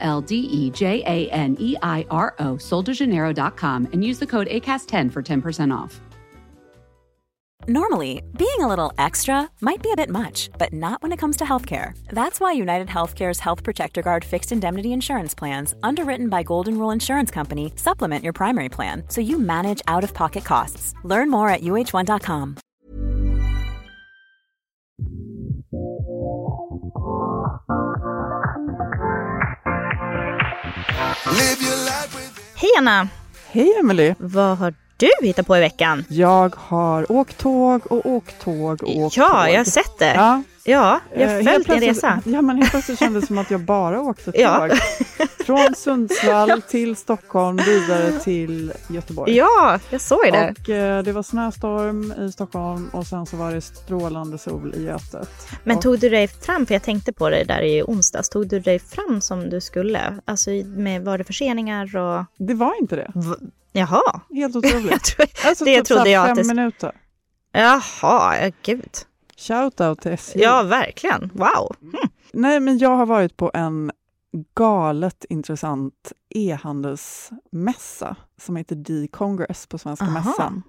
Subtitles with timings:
[0.00, 4.48] L D E J A N E I R O, soldejaneiro.com, and use the code
[4.48, 6.00] ACAST10 for 10% off.
[7.68, 11.36] Normally, being a little extra might be a bit much, but not when it comes
[11.36, 11.96] to healthcare.
[12.08, 16.90] That's why United Healthcare's Health Protector Guard fixed indemnity insurance plans, underwritten by Golden Rule
[16.90, 20.94] Insurance Company, supplement your primary plan so you manage out of pocket costs.
[21.04, 22.56] Learn more at uh1.com.
[32.54, 33.08] Hej Anna!
[33.50, 34.14] Hej Emily!
[34.18, 36.04] Vad har du hittat på i veckan?
[36.08, 39.50] Jag har åkt tåg och åkt tåg och åkt Ja, tåg.
[39.52, 40.14] jag har sett det.
[40.14, 42.22] Ja, Ja, jag har eh, följt din resa.
[42.24, 44.40] Ja, men helt plötsligt kändes det som att jag bara åkte tåg.
[44.40, 44.68] Ja.
[45.46, 49.36] Från Sundsvall till Stockholm, vidare till Göteborg.
[49.36, 50.54] Ja, jag såg det.
[50.60, 54.84] Och eh, det var snöstorm i Stockholm och sen så var det strålande sol i
[54.84, 55.28] Götet.
[55.64, 58.60] Men tog du dig fram, för jag tänkte på det där i onsdags, tog du
[58.60, 60.18] dig fram som du skulle?
[60.24, 62.24] Alltså med, var det förseningar och...
[62.38, 63.12] Det var inte det.
[63.72, 64.20] Jaha.
[64.34, 64.90] Helt otroligt.
[64.90, 66.54] Jag tror, Alltså, det typ trodde jag fem att det...
[66.54, 66.92] minuter.
[67.52, 68.90] Jaha, ja, gud.
[69.42, 70.40] Shoutout till SJ.
[70.40, 71.30] Ja, verkligen.
[71.34, 71.76] Wow.
[71.82, 71.94] Mm.
[72.32, 73.90] Nej, men jag har varit på en
[74.54, 80.12] galet intressant e-handelsmässa som heter D-Congress på Svenska Aha.
[80.14, 80.62] mässan.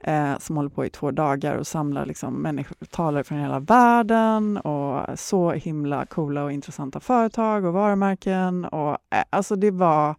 [0.00, 4.56] Eh, som håller på i två dagar och samlar liksom människor, talare från hela världen
[4.56, 8.64] och så himla coola och intressanta företag och varumärken.
[8.64, 10.14] Och, eh, alltså det var,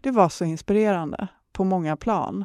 [0.00, 2.44] det var så inspirerande på många plan.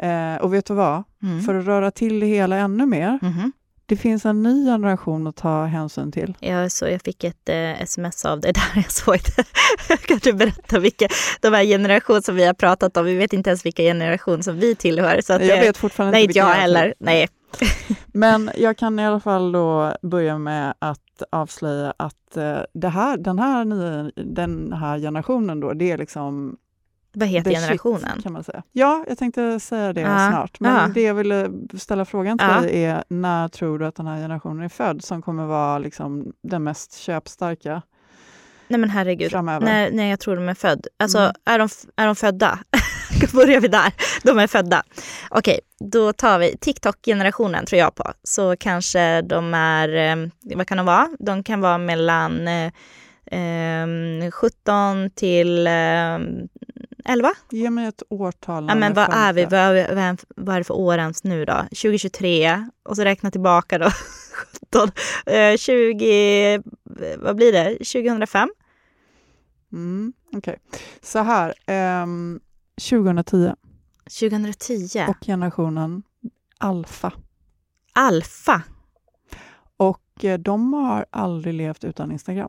[0.00, 1.02] Eh, och vet du vad?
[1.22, 1.40] Mm.
[1.42, 3.52] För att röra till det hela ännu mer, Mhm.
[3.88, 6.34] Det finns en ny generation att ta hänsyn till.
[6.40, 9.96] Jag, så jag fick ett eh, sms av dig där jag såg det.
[9.96, 11.08] kan du berätta vilka
[11.40, 13.04] de här generationer som vi har pratat om?
[13.04, 15.20] Vi vet inte ens vilka generation som vi tillhör.
[15.20, 16.94] Så att jag vet fortfarande nej, inte jag heller.
[16.98, 17.28] Nej.
[18.06, 23.16] Men jag kan i alla fall då börja med att avslöja att eh, det här,
[23.16, 26.56] den, här nya, den här generationen då, det är liksom
[27.18, 28.22] Vad heter the shit, generationen?
[28.22, 28.62] kan man säga.
[28.72, 30.60] Ja, jag tänkte säga det Ja, snart.
[30.60, 30.88] Men ja.
[30.94, 32.60] det jag ville ställa frågan till Ja.
[32.60, 36.32] dig är, när tror du att den här generationen är född som kommer vara liksom
[36.42, 37.82] den mest köpstarka
[38.68, 39.30] Nej men herregud.
[39.30, 39.64] framöver?
[39.66, 40.86] När, när jag tror de är född.
[40.98, 41.32] Alltså, Mm.
[41.44, 42.58] är, de, är de födda?
[43.34, 43.92] Börjar vi där?
[44.22, 44.82] De är födda.
[45.30, 48.12] Okej, då tar vi TikTok-generationen tror jag på.
[48.22, 51.08] Så kanske de är, eh, vad kan de vara?
[51.18, 52.66] De kan vara mellan eh,
[54.24, 55.72] eh, 17 till eh,
[57.08, 57.30] 11.
[57.50, 58.64] Ge mig ett årtal.
[58.68, 59.44] Ja, men vad är vi?
[59.44, 61.54] Vad, är- vad, vad är det för år ens nu då?
[61.62, 63.90] 2023 och så räkna tillbaka då.
[64.72, 64.90] 17,
[65.26, 66.62] eh, 20,
[67.18, 67.70] vad blir det?
[67.78, 68.48] 2005?
[69.72, 70.58] Mm, Okej,
[71.02, 71.54] så här.
[71.66, 72.40] ehm,
[72.90, 73.54] 2010
[74.20, 75.04] 2010.
[75.08, 76.02] och generationen
[76.58, 77.12] alfa.
[77.92, 78.62] Alfa?
[79.76, 82.48] Och eh, de har aldrig levt utan Instagram.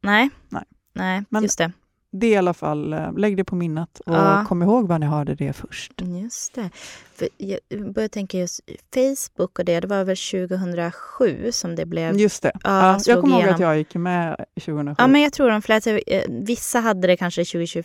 [0.00, 0.30] Nej.
[0.48, 0.64] Nej.
[0.92, 1.72] Nej, Men- just det.
[2.12, 4.44] Det är i alla fall, eh, lägg det på minnet och Ja.
[4.48, 5.92] kom ihåg var ni hörde det först.
[6.22, 6.70] Just det.
[7.14, 7.58] För jag
[7.92, 8.60] börjar tänka just
[8.94, 12.16] Facebook och det, det var väl 2007 som det blev.
[12.20, 12.52] Just det.
[12.54, 14.94] Ja, Ja, jag kommer ihåg att jag gick med 2007.
[14.98, 17.82] Ja, men jag tror de flesta, eh, vissa hade det kanske 2020,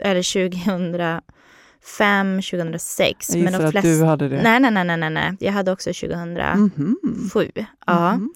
[0.00, 0.22] eller
[1.82, 3.28] 2005, 2006.
[3.30, 4.42] jag men de att flesta, du hade det.
[4.42, 5.36] Nej, nej, nej, nej, nej.
[5.40, 6.42] Jag hade också 2007.
[6.74, 6.96] Mhm.
[7.86, 8.30] Ja, Mhm.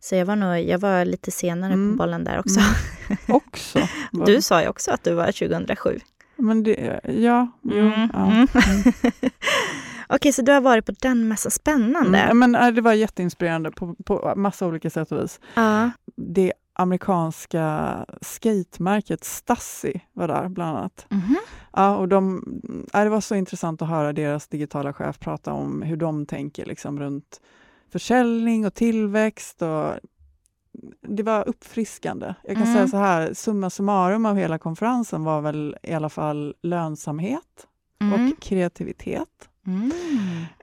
[0.00, 1.92] så jag var nog, jag var lite senare Mm.
[1.92, 2.60] på bollen där också.
[2.60, 3.16] Mm.
[3.28, 3.78] Också.
[4.26, 5.98] Du sa ju också att du var 2007.
[6.36, 8.26] Men det, ja, jo, Mm, ja.
[8.26, 8.46] mm.
[8.54, 8.92] Mm.
[10.08, 11.50] Okej, så du har varit på den mässan.
[11.50, 12.18] Spännande.
[12.18, 15.40] Mm, men, äh, det var jätteinspirerande på, på massa olika sätt och vis.
[15.54, 15.90] Ja.
[16.16, 21.06] Det amerikanska skatemärket Stasi var där bland annat.
[21.10, 21.36] Mhm.
[21.72, 22.44] Ja, och de,
[22.92, 26.66] ja, det var så intressant att höra deras digitala chef prata om hur de tänker
[26.66, 27.40] liksom, runt
[27.92, 29.62] försäljning och tillväxt.
[29.62, 29.92] Och
[31.08, 32.34] det var uppfriskande.
[32.44, 32.74] Jag kan Mm.
[32.74, 37.66] säga så här, summa summarum av hela konferensen var väl i alla fall lönsamhet
[38.02, 38.12] Mm.
[38.32, 39.28] och kreativitet.
[39.66, 39.92] Mm.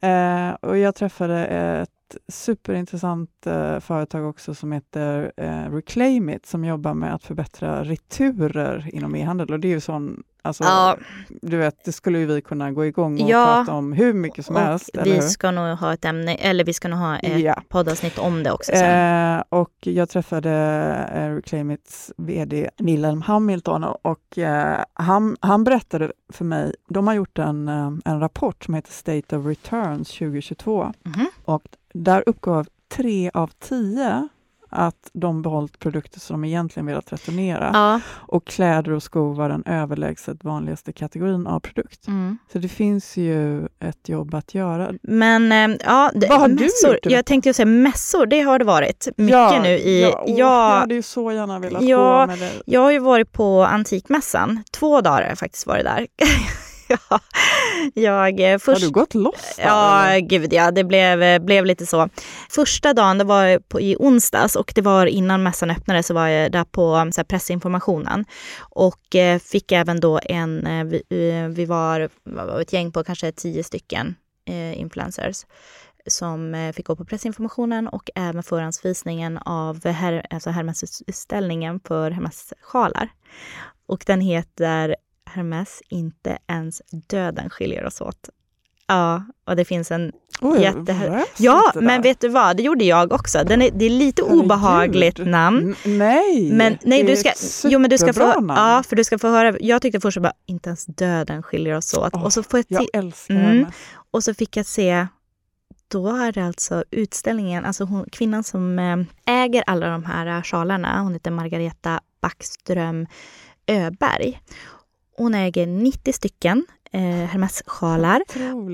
[0.02, 1.90] Eh, och jag träffade ett
[2.28, 8.90] superintressant eh, företag också som heter eh, Reclaim It som jobbar med att förbättra returer
[8.94, 9.54] inom e-handel.
[9.54, 10.98] Och det är ju sån, alltså, Ja.
[11.42, 13.46] du vet, det skulle ju vi kunna gå igång och Ja.
[13.46, 14.90] prata om hur mycket som helst.
[15.04, 17.62] Vi ska nog ha ett ämne, eller vi ska nog ha ett Ja.
[17.70, 18.72] poddavsnitt om det också.
[18.72, 20.52] Eh, och jag träffade
[21.14, 27.14] eh, Reclaim Its VD Wilhelm Hamilton och, eh, han, han berättade för mig, de har
[27.14, 31.28] gjort en, eh, en rapport som heter State of Returns 2022 Mhm.
[31.46, 31.64] och
[32.04, 34.30] där uppgav tre av tio
[34.70, 37.72] att de behållit produkter som de egentligen velat returnera.
[37.74, 38.02] Ja.
[38.10, 42.08] Och kläder och skor var den överlägset vanligaste kategorin av produkt.
[42.08, 42.38] Mm.
[42.52, 44.94] Så det finns ju ett jobb att göra.
[45.02, 48.42] Men eh, ja, Vad har du mässor, gjort i jag tänkte ju säga mässor, det
[48.42, 50.02] har det varit mycket nu i...
[50.02, 52.52] Ja, åh, ja, jag hade ju så gärna velat Ja, gå med det.
[52.66, 54.64] Jag har ju varit på Antikmässan.
[54.72, 56.08] Två dagar har jag faktiskt varit där.
[57.10, 57.20] ja,
[57.94, 60.20] jag, eh, Har först, du gått loss där, Ja, eller?
[60.20, 62.10] gud ja, det blev, eh, blev lite så.
[62.50, 66.28] Första dagen, det var på, i onsdags och det var innan mässan öppnade så var
[66.28, 68.26] jag där på um, så här, pressinformationen
[68.60, 71.04] och eh, fick även då en, eh, vi,
[71.50, 75.46] vi var, var ett gäng på kanske tio stycken eh, influencers
[76.10, 83.10] som fick gå på pressinformationen och även förhandsvisningen av her, alltså Hermes-utställningen för Hermes-sjalar.
[83.88, 84.96] Och den heter
[85.38, 88.30] Hermes, inte ens döden skiljer oss åt.
[88.88, 90.12] Ja, och det finns en
[90.42, 92.58] Oj, jätte- Ja, men vet du vad?
[92.58, 93.44] Det gjorde jag också.
[93.44, 94.44] Den är, det är lite Herregud.
[94.44, 95.76] obehagligt namn.
[95.86, 98.50] N- nej, Men nej, det du är ska, ett jo, men du ska få, namn.
[98.56, 99.58] ja, för du ska få höra.
[99.60, 102.14] Jag tyckte först bara, inte ens döden skiljer oss åt.
[102.14, 103.46] Åh, och, så får jag Jag älskar Mm.
[103.48, 103.72] henne.
[104.12, 105.08] och så fick jag se,
[105.88, 108.98] då är det alltså utställningen, alltså hon, kvinnan som eh,
[109.44, 113.08] äger alla de här eh, sjalarna, hon heter Margareta Backström
[113.68, 114.42] Öberg.
[115.18, 118.22] Hon äger 90 stycken eh, Hermes-sjalar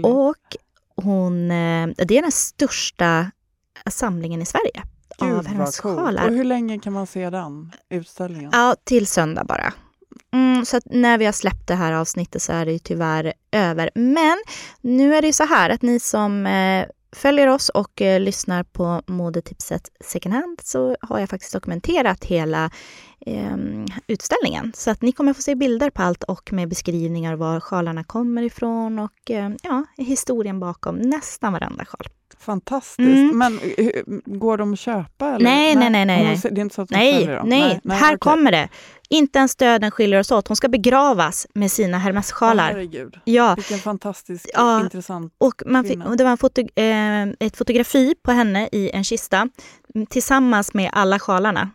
[0.03, 0.35] och
[0.95, 3.31] hon, eh, det är den största
[3.89, 4.83] samlingen i Sverige
[5.19, 5.99] Gud, av vad hennes coolt.
[5.99, 6.27] sjalar.
[6.27, 8.51] Och hur länge kan man se den utställningen?
[8.53, 9.73] Ja, till söndag bara.
[10.33, 13.89] Mm, så när vi har släppt det här avsnittet så är det ju tyvärr över.
[13.95, 14.37] Men
[14.81, 16.85] nu är det ju så här att ni som eh,
[17.15, 22.71] följer oss och eh, lyssnar på modetipset second hand så har jag faktiskt dokumenterat hela
[23.25, 23.57] eh,
[24.07, 24.71] utställningen.
[24.75, 28.41] Så att ni kommer få se bilder på allt och med beskrivningar var sjalarna kommer
[28.43, 32.07] ifrån och eh, ja, historien bakom nästan varenda sjal.
[32.39, 32.99] Fantastiskt.
[32.99, 33.37] Mm.
[33.37, 35.27] Men hur- går de att köpa?
[35.27, 35.39] Eller?
[35.45, 36.39] Nej, nej, nej, nej, nej.
[36.51, 37.49] Det är inte så att hon Nej, säljer dem?
[37.49, 38.17] nej, här okej.
[38.19, 38.69] kommer det.
[39.09, 40.47] Inte ens döden skiljer oss åt.
[40.47, 42.63] Hon ska begravas med sina Hermes-sjalar.
[42.67, 43.19] herregud.
[43.23, 44.81] Ja, Vilken fantastisk, Ja.
[44.81, 45.33] intressant...
[45.37, 49.03] och, man fick, och det var en foto, eh, ett fotografi på henne i en
[49.03, 49.49] kista
[49.95, 51.69] mm, tillsammans med alla sjalarna.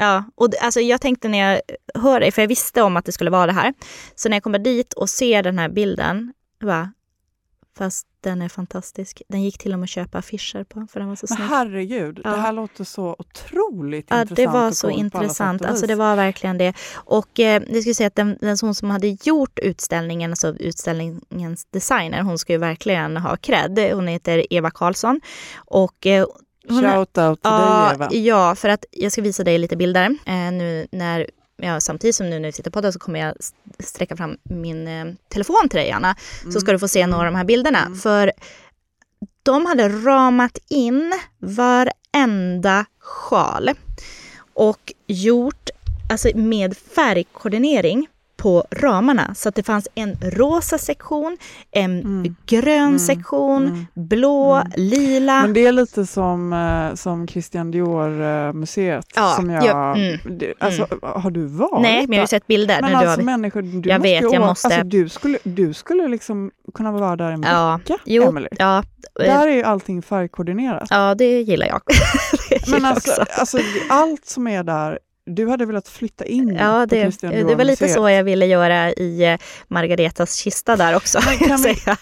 [0.00, 1.60] Ja, och alltså jag tänkte när jag
[2.02, 3.74] hör det, för jag visste om att det skulle vara det här.
[4.14, 6.92] Så när jag kommer dit och ser den här bilden, bara,
[7.78, 9.22] fast den är fantastisk.
[9.28, 11.48] Den gick till och med att köpa affischer på, för den var så Men snygg.
[11.48, 12.30] herregud, Ja.
[12.30, 15.64] det här låter så otroligt Ja, intressant det var så intressant.
[15.64, 16.72] Alltså det var verkligen det.
[16.94, 21.64] Och eh, det skulle säga att den, den hon som hade gjort utställningen, alltså utställningens
[21.70, 23.78] designer, hon ska ju verkligen ha cred.
[23.94, 25.20] Hon heter Eva Karlsson.
[25.56, 26.26] Och eh,
[26.68, 28.08] hon Shout out till ja, dig Eva.
[28.12, 30.16] ja, för att jag ska visa dig lite bilder.
[30.26, 31.26] Eh, nu när
[31.62, 33.34] Ja, samtidigt som nu när vi sitter på det så kommer jag
[33.78, 36.16] sträcka fram min eh, telefon till dig, Anna.
[36.52, 37.94] Så ska du få se några av de här bilderna.
[38.02, 38.32] För
[39.42, 43.70] de hade ramat in varenda sjal
[44.54, 45.70] och gjort
[46.10, 48.08] alltså med färgkoordinering
[48.40, 49.34] på ramarna.
[49.34, 51.36] Så att det fanns en rosa sektion,
[51.70, 52.36] en Mm.
[52.46, 55.42] grön sektion, blå, lila.
[55.42, 59.06] Men det är lite som, eh, som Christian Dior-museet.
[59.14, 62.26] Ja, som jag, ja, mm, det, alltså, Har du varit Nej, men jag har ju
[62.26, 62.78] sett bilder.
[62.82, 63.24] Men när du alltså har...
[63.24, 64.66] människor, du Jag måste vet, jag måste.
[64.68, 68.48] Alltså, du skulle, du skulle liksom kunna vara där en Ja, vecka, jo, Emily.
[68.58, 68.82] ja, eh,
[69.24, 70.88] Där är ju allting färgkoordinerat.
[70.90, 71.80] ja, det gillar jag.
[72.48, 73.40] det gillar Men jag alltså, också.
[73.40, 77.88] alltså, allt som är där, du hade velat flytta in Ja, det, det var lite
[77.88, 81.18] så jag ville göra i eh, Margaretas kista där också.
[81.40, 81.96] Men vi- säga.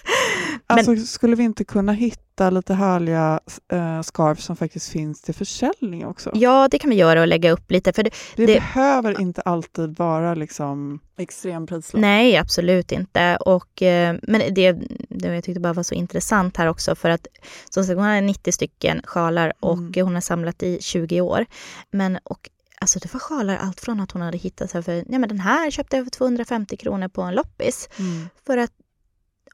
[0.66, 3.40] Alltså, skulle vi inte kunna hitta lite härliga
[3.72, 6.30] äh, scarf som faktiskt finns till försäljning också?
[6.34, 7.92] Ja, det kan vi göra och lägga upp lite.
[7.92, 12.00] För det, det, det- behöver inte alltid vara liksom extremprislapp.
[12.00, 13.36] nej, absolut inte.
[13.36, 14.72] Och, eh, men det,
[15.08, 17.26] det jag tyckte bara var så intressant här också för att
[17.70, 19.92] som sagt, hon har 90 stycken sjalar och Mm.
[20.04, 21.46] hon har samlat i 20 år.
[21.90, 25.18] Men och Alltså det var sjalar allt från att hon hade hittat så för, ja
[25.18, 27.88] men den här köpte jag för 250 kronor på en loppis.
[27.98, 28.28] Mm.
[28.46, 28.72] För att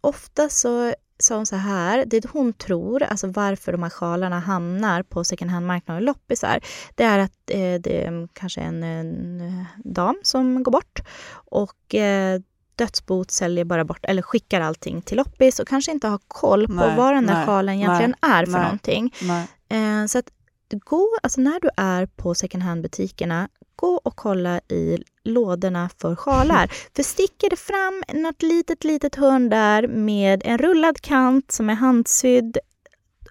[0.00, 5.02] ofta så sa hon så här, det hon tror, alltså varför de här sjalarna hamnar
[5.02, 6.60] på second hand-marknaden och loppisar,
[6.94, 11.00] det är att eh, det är kanske en, en dam som går bort
[11.34, 12.40] och eh,
[12.76, 16.72] dödsbot säljer bara bort, eller skickar allting till loppis och kanske inte har koll på
[16.72, 18.62] Nej, vad den där nej, sjalen egentligen är för nej.
[18.62, 19.14] någonting.
[19.22, 19.48] Nej.
[19.68, 20.30] Eh, så att
[20.72, 26.70] gå, alltså när du är på second hand-butikerna, gå och kolla i lådorna för sjalar.
[26.96, 31.74] För sticker det fram något litet, litet hörn där med en rullad kant som är
[31.74, 32.58] handsydd,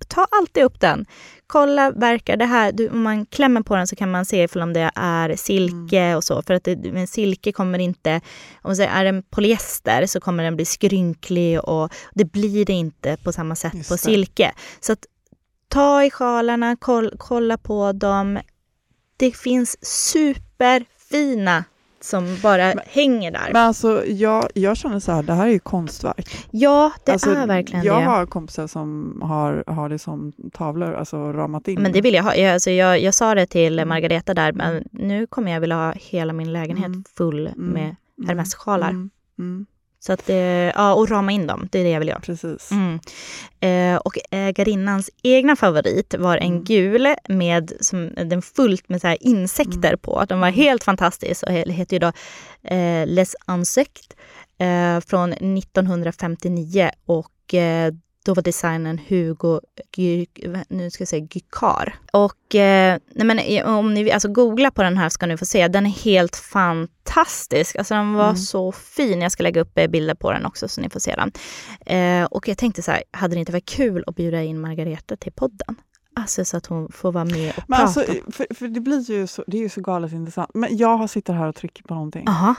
[0.07, 1.05] ta alltid upp den.
[1.47, 4.73] Kolla, verkar det här, du, om man klämmer på den så kan man se om
[4.73, 6.41] det är silke och så.
[6.41, 8.15] För att det, men silke kommer inte,
[8.61, 12.73] om man säger är den polyester så kommer den bli skrynklig och det blir det
[12.73, 14.01] inte på samma sätt Just på det.
[14.01, 14.53] silke.
[14.79, 15.05] Så att
[15.73, 18.39] ta i sjalarna, koll, kolla på dem.
[19.17, 21.63] Det finns superfina
[22.01, 23.49] som bara hänger där.
[23.53, 26.47] Men alltså, jag, jag känner så här, det här är ju konstverk.
[26.51, 28.05] ja, det alltså, är verkligen jag det.
[28.05, 31.81] har kompisar som har, har det som tavlor, alltså ramat in.
[31.81, 32.35] Men det vill jag ha.
[32.35, 33.85] Jag, alltså jag, jag sa det till.
[33.85, 37.03] Margareta där, men nu kommer jag vilja ha hela min lägenhet Mm.
[37.17, 37.69] full Mm.
[37.69, 37.95] med
[38.27, 38.89] Hermes-sjalar.
[39.39, 39.65] Mm,
[40.05, 42.19] Så att det, ja, och rama in dem, det är det jag vill göra.
[42.19, 42.71] precis.
[42.71, 42.99] Mm.
[43.59, 46.63] Eh, och ägarinnans egna favorit var en Mm.
[46.63, 49.99] gul med som, den fullt med så här insekter Mm.
[49.99, 50.25] på.
[50.29, 52.11] Den var helt fantastisk och he- heter ju då
[52.75, 54.07] eh, Les Insectes
[54.57, 57.93] eh, från 1959 och eh,
[58.25, 59.59] då var designern Hugo
[60.69, 61.95] nu ska jag säga Gykar.
[62.13, 65.45] Och eh, nej men, eh, om ni alltså googla på den här ska ni få
[65.45, 65.67] se.
[65.67, 67.75] Den är helt fantastisk.
[67.75, 68.35] Alltså den var Mm.
[68.37, 69.21] så fin.
[69.21, 71.31] Jag ska lägga upp eh, bilder på den också så ni får se den.
[71.85, 75.15] Eh, och jag tänkte så här, hade det inte varit kul att bjuda in Margareta
[75.15, 75.75] till podden?
[76.15, 77.83] Alltså så att hon får vara med och Men prata.
[77.99, 80.49] alltså, för, för det blir ju så, det är ju så galet intressant.
[80.53, 82.23] Men jag har sitter här och trycker på någonting.
[82.25, 82.55] Jaha,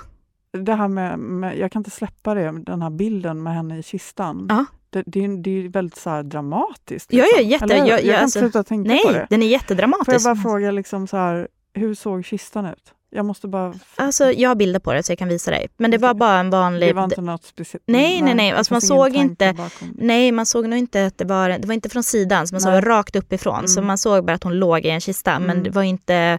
[0.65, 3.83] Det här med, med, jag kan inte släppa det, den här bilden med henne i
[3.83, 4.47] kistan.
[4.49, 4.65] Ja.
[4.95, 7.13] Det, det, är- det är väldigt så dramatiskt.
[7.13, 7.49] Ja, ja, liksom.
[7.51, 7.89] jätte- Eller hur?
[7.91, 9.19] jag- jag, jag- kan alltså- inte sluta tänka nej, på det.
[9.19, 10.25] den är Får jag jättedramatisk.
[10.25, 12.91] bara fråga, liksom så här, hur såg kistan ut?
[13.11, 13.75] Jag måste bara...
[13.97, 15.67] Alltså jag har bilder på det så jag kan visa dig.
[15.77, 16.89] Men det var bara en vanlig...
[16.89, 17.85] det var inte något speciellt?
[17.87, 19.95] Nej, nej, nej, alltså man såg inte- bakom.
[19.99, 22.63] Nej, man såg nog inte att det var, det var inte från sidan, så man
[22.65, 22.83] Nej.
[22.83, 23.69] såg rakt uppifrån.
[23.69, 23.87] Så Mm.
[23.87, 25.63] man såg bara att hon låg i en kista, men Mm.
[25.63, 26.39] det var inte,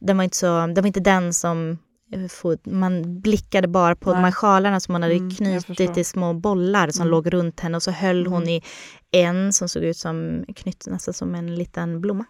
[0.00, 1.78] den var inte så, det var inte den som
[2.12, 4.32] eh, får- man blickade bara på Nej.
[4.32, 7.10] sjalarna som hon hade Mm, knutit i små bollar som Mm.
[7.10, 8.48] låg runt henne och så höll hon Mm.
[8.54, 8.62] i
[9.10, 12.24] en som såg ut som knytt, nästan som en liten blomma.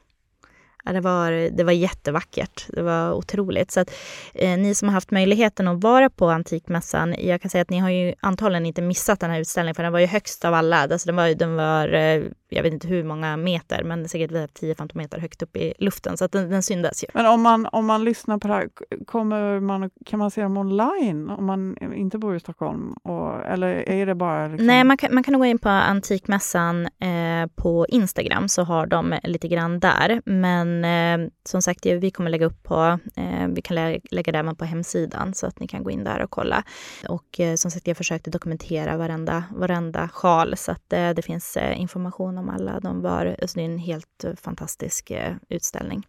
[0.84, 2.66] Ja, det, var, det var jättevackert.
[2.68, 3.70] Det var otroligt.
[3.70, 3.90] Så att,
[4.34, 7.78] eh, ni som har haft möjligheten att vara på Antikmässan, jag kan säga att ni
[7.78, 10.76] har ju antagligen inte missat den här utställningen, för den var ju högst av alla.
[10.78, 12.22] Alltså den var, den var eh,
[12.52, 16.16] jag vet inte hur många meter, men säkert 10-15 meter högt upp i luften.
[16.16, 17.06] Så att den, den syndas ju.
[17.14, 18.68] Men om man, om man lyssnar på det här,
[19.06, 22.92] kommer man, kan man se dem online om man inte bor i Stockholm?
[22.92, 24.48] Och, eller är det bara...
[24.48, 28.86] Liksom, Nej, man kan, man kan gå in på Antikmässan eh, på Instagram så har
[28.86, 30.22] de lite grann där.
[30.24, 34.38] Men eh, som sagt, vi kommer lägga upp på, eh, vi kan lä lägga det
[34.38, 36.64] även på hemsidan så att ni kan gå in där och kolla.
[37.08, 41.56] Och eh, som sagt, jag försökte dokumentera varenda, varenda sjal så att eh, det finns
[41.56, 42.80] eh, information om alla.
[42.80, 46.06] De var, alltså det är en helt eh, fantastisk eh, utställning.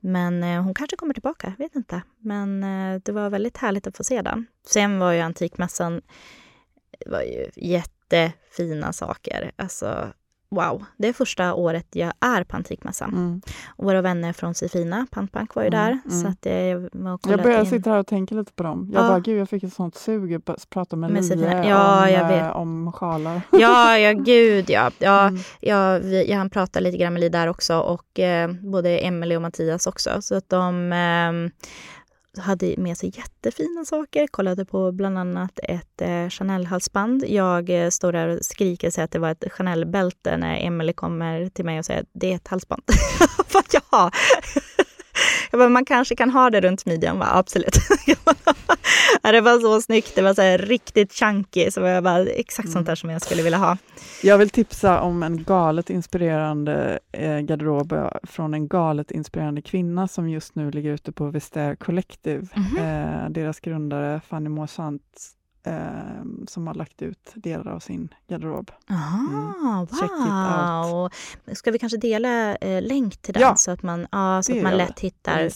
[0.00, 2.02] Men eh, hon kanske kommer tillbaka, jag vet inte.
[2.18, 2.60] Men
[3.04, 4.46] det var väldigt härligt att få se den.
[4.66, 6.02] Sen var ju Antikmässan
[6.98, 9.52] det var ju jättefina saker.
[9.56, 10.12] Alltså,
[10.52, 10.84] wow.
[10.96, 13.10] Det är första året jag är på Antikmässan.
[13.10, 13.42] Mm.
[13.76, 15.98] Och våra vänner från Sifina, Pantbank, var ju Mm, där.
[16.12, 16.22] mm.
[16.22, 17.66] Så att jag var och Jag börjar in.
[17.66, 18.90] sitta här och tänka lite på dem.
[18.92, 19.08] Jag Ja.
[19.08, 21.68] bara, gud, jag fick ett sånt sug att prata med, Med Lie.
[21.68, 22.54] Ja, om, jag eh, vet.
[22.54, 23.40] om sjalar.
[23.52, 24.90] Ja, ja, gud ja.
[24.98, 25.40] ja Mm.
[25.60, 29.36] jag, vi, jag hann prata lite grann med Li där också och eh, både Emelie
[29.36, 30.22] och Mattias också.
[30.22, 31.52] Så att de eh,
[32.38, 34.26] hade med sig jättefina saker.
[34.26, 37.24] Kollade på bland annat ett eh, Chanel-halsband.
[37.28, 40.92] Jag eh, står där och skriker och säger att det var ett Chanel-bälte när Emelie
[40.92, 42.82] kommer till mig och säger att det är ett halsband.
[43.52, 44.10] Vad ja!
[45.50, 47.18] Jag bara, man kanske kan ha det runt midjan.
[47.18, 47.28] Va?
[47.32, 47.74] Absolut.
[49.22, 50.14] det var så snyggt.
[50.14, 51.70] Det var så riktigt chunky.
[51.70, 53.76] Så jag bara, exakt sånt där som jag skulle vilja ha.
[54.22, 60.08] Jag vill tipsa om en galet inspirerande eh, garderob eh, från en galet inspirerande kvinna
[60.08, 62.46] som just nu ligger ute på Vestair Collective.
[62.54, 62.76] Mhm.
[62.78, 65.02] Eh, deras grundare Fanny Moissant
[65.66, 65.74] eh,
[66.48, 68.70] som har lagt ut delar av sin garderob.
[68.90, 71.10] Aha, it wow.
[71.54, 74.62] Ska vi kanske dela eh, länk till den Ja, så att man, ja, så att
[74.62, 75.50] man lätt hittar.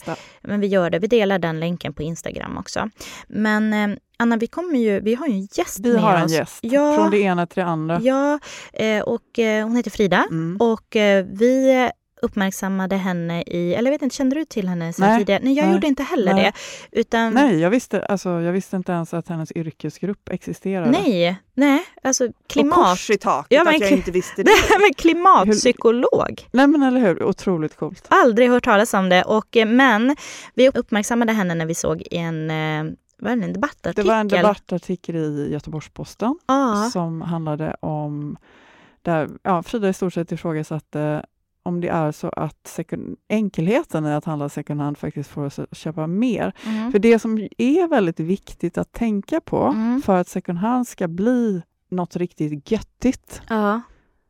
[0.47, 0.99] Men vi gör det.
[0.99, 2.89] Vi delar den länken på Instagram också.
[3.27, 6.25] Men eh, Anna, vi, kommer ju, vi har ju en gäst Vi med har en
[6.25, 6.31] oss.
[6.31, 6.95] gäst, Ja.
[6.95, 7.99] från det ena till det andra.
[8.01, 8.39] Ja,
[8.73, 10.25] eh, och eh, hon heter Frida.
[10.31, 10.57] Mm.
[10.61, 11.89] Och eh, vi
[12.21, 15.39] uppmärksammade henne i, eller jag vet inte, kände du till henne Nej, tidigare?
[15.43, 16.43] Nej, jag nej, gjorde inte heller nej.
[16.91, 16.99] det.
[16.99, 20.91] Utan, Nej, jag visste, alltså, jag visste inte ens att hennes yrkesgrupp existerade.
[20.91, 22.75] nej, nej, alltså Och klimat...
[22.89, 24.79] kors i taket, Ja, men att jag inte visste Det det.
[24.79, 26.47] med klimatpsykolog.
[26.51, 28.05] Nej men eller hur, otroligt coolt.
[28.09, 29.23] Aldrig hört talas om det.
[29.23, 30.15] Och, eh, men
[30.53, 34.07] vi uppmärksammade henne när vi såg en, eh, vad är det, en Det debattartikel.
[34.07, 38.37] var en debattartikel i Göteborgs-Posten Ja, som handlade om,
[39.01, 41.25] där ja, Frida i stort sett ifrågasatte
[41.67, 45.59] om det är så att second, enkelheten i att handla second hand faktiskt får oss
[45.59, 46.53] att köpa mer.
[46.65, 46.91] mm.
[46.91, 50.01] För det som är väldigt viktigt att tänka på Mm.
[50.01, 53.81] för att second hand ska bli något riktigt göttigt ja,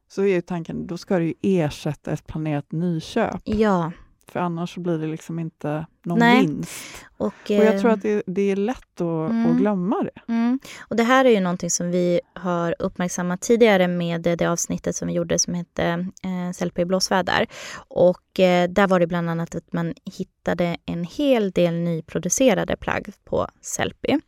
[0.09, 3.41] så är ju tanken, då ska det ju ersätta ett planerat nyköp.
[3.43, 3.91] ja.
[4.31, 6.41] För annars så blir det liksom inte någon Nej.
[6.41, 7.05] vinst.
[7.17, 9.51] Och, Och jag tror eh, att det, det är lätt att, Mm.
[9.51, 10.33] att glömma det.
[10.33, 10.59] Mm.
[10.79, 14.95] Och det här är ju någonting som vi har uppmärksammat tidigare med det, det avsnittet
[14.95, 15.85] som vi gjorde som hette
[16.23, 17.47] eh, Sellpy i blåsväder.
[17.87, 23.09] Och eh, där var det bland annat att man hittade en hel del nyproducerade plagg
[23.25, 24.19] på Sellpy.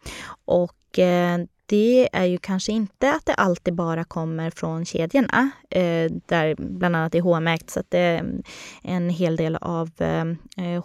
[0.46, 1.40] Och eh,
[1.70, 6.96] det är ju kanske inte att det alltid bara kommer från kedjorna, eh, där bland
[6.96, 8.42] annat är H&M ägt, så att det är
[8.84, 10.26] en hel del av eh,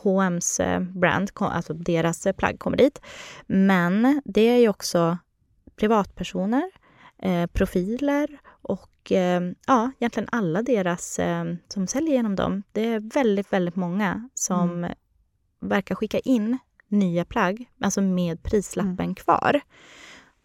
[0.03, 3.01] H&M's eh, brand, ko- alltså deras eh, plagg kommer dit.
[3.47, 5.19] Men det är ju också
[5.77, 6.71] privatpersoner,
[7.23, 12.63] eh, profiler och eh, ja, egentligen alla deras eh, som säljer genom dem.
[12.73, 14.87] Det är väldigt, väldigt många som
[15.61, 19.61] verkar skicka in nya plagg, alltså med prislappen kvar.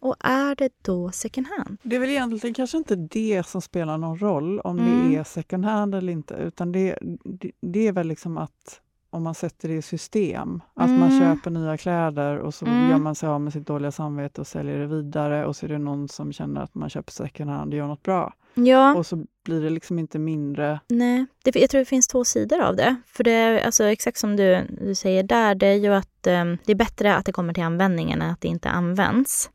[0.00, 1.76] Och är det då second hand?
[1.82, 5.10] Det är väl egentligen kanske inte det som spelar någon roll om Mm.
[5.10, 8.80] det är second hand eller inte, utan det, det, det är väl liksom att
[9.12, 11.20] om man sätter det i system, att man Mm.
[11.20, 12.90] köper nya kläder och så Mm.
[12.90, 15.70] gör man sig av med sitt dåliga samvete och säljer det vidare och så är
[15.70, 18.34] det någon som känner att man köper second hand och gör något bra.
[18.54, 21.26] Ja, Och så blir det liksom inte mindre nej.
[21.44, 22.96] Det, jag tror det finns två sidor av det.
[23.06, 26.44] För det är alltså exakt som du, du säger där, det är ju att eh,
[26.64, 29.50] det är bättre att det kommer till användning än att det inte används.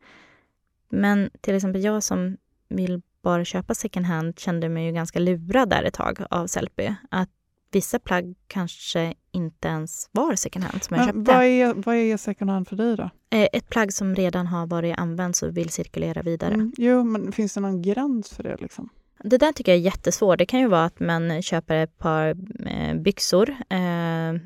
[0.96, 2.38] Men till exempel jag som
[2.70, 6.90] vill bara köpa second hand kände mig ju ganska lurad där ett tag av Sellpy.
[7.12, 7.30] Att
[7.72, 11.34] vissa plagg kanske inte ens var second hand som jag Men köpte.
[11.34, 13.10] vad är, vad är second hand för dig då?
[13.30, 16.54] Eh, Ett plagg som redan har varit använt och vill cirkulera vidare.
[16.54, 18.58] Mm, jo, men finns det någon gräns för det?
[18.60, 18.90] Liksom?
[19.24, 20.38] Det där tycker jag är jättesvårt.
[20.38, 22.36] Det kan ju vara att man köper ett par
[22.68, 23.56] eh, byxor,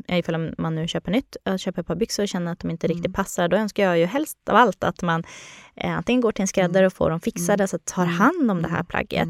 [0.08, 2.72] eh, ifall man nu köper nytt, jag köper ett par byxor och känner att de
[2.72, 2.98] inte Mm.
[2.98, 3.48] riktigt passar.
[3.48, 5.24] Då önskar jag ju helst av allt att man
[5.76, 8.16] eh, antingen går till en skräddare och får dem fixade, så att tar Mm.
[8.16, 9.28] hand om det här plagget.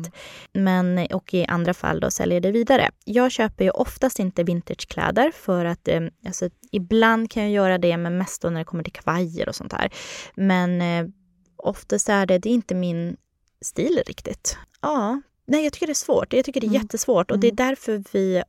[0.53, 2.89] Men, och i andra fall då säljer det vidare.
[3.05, 7.97] Jag köper ju oftast inte vintagekläder för att eh, alltså, ibland kan jag göra det,
[7.97, 9.89] men mest då när det kommer till kavajer och sånt där.
[10.35, 11.07] Men eh,
[11.55, 13.17] oftast är det, det är inte min
[13.61, 14.57] stil riktigt.
[14.81, 16.33] Ja, nej jag tycker det är svårt.
[16.33, 16.81] Jag tycker det är Mm.
[16.81, 18.43] jättesvårt och det är därför vi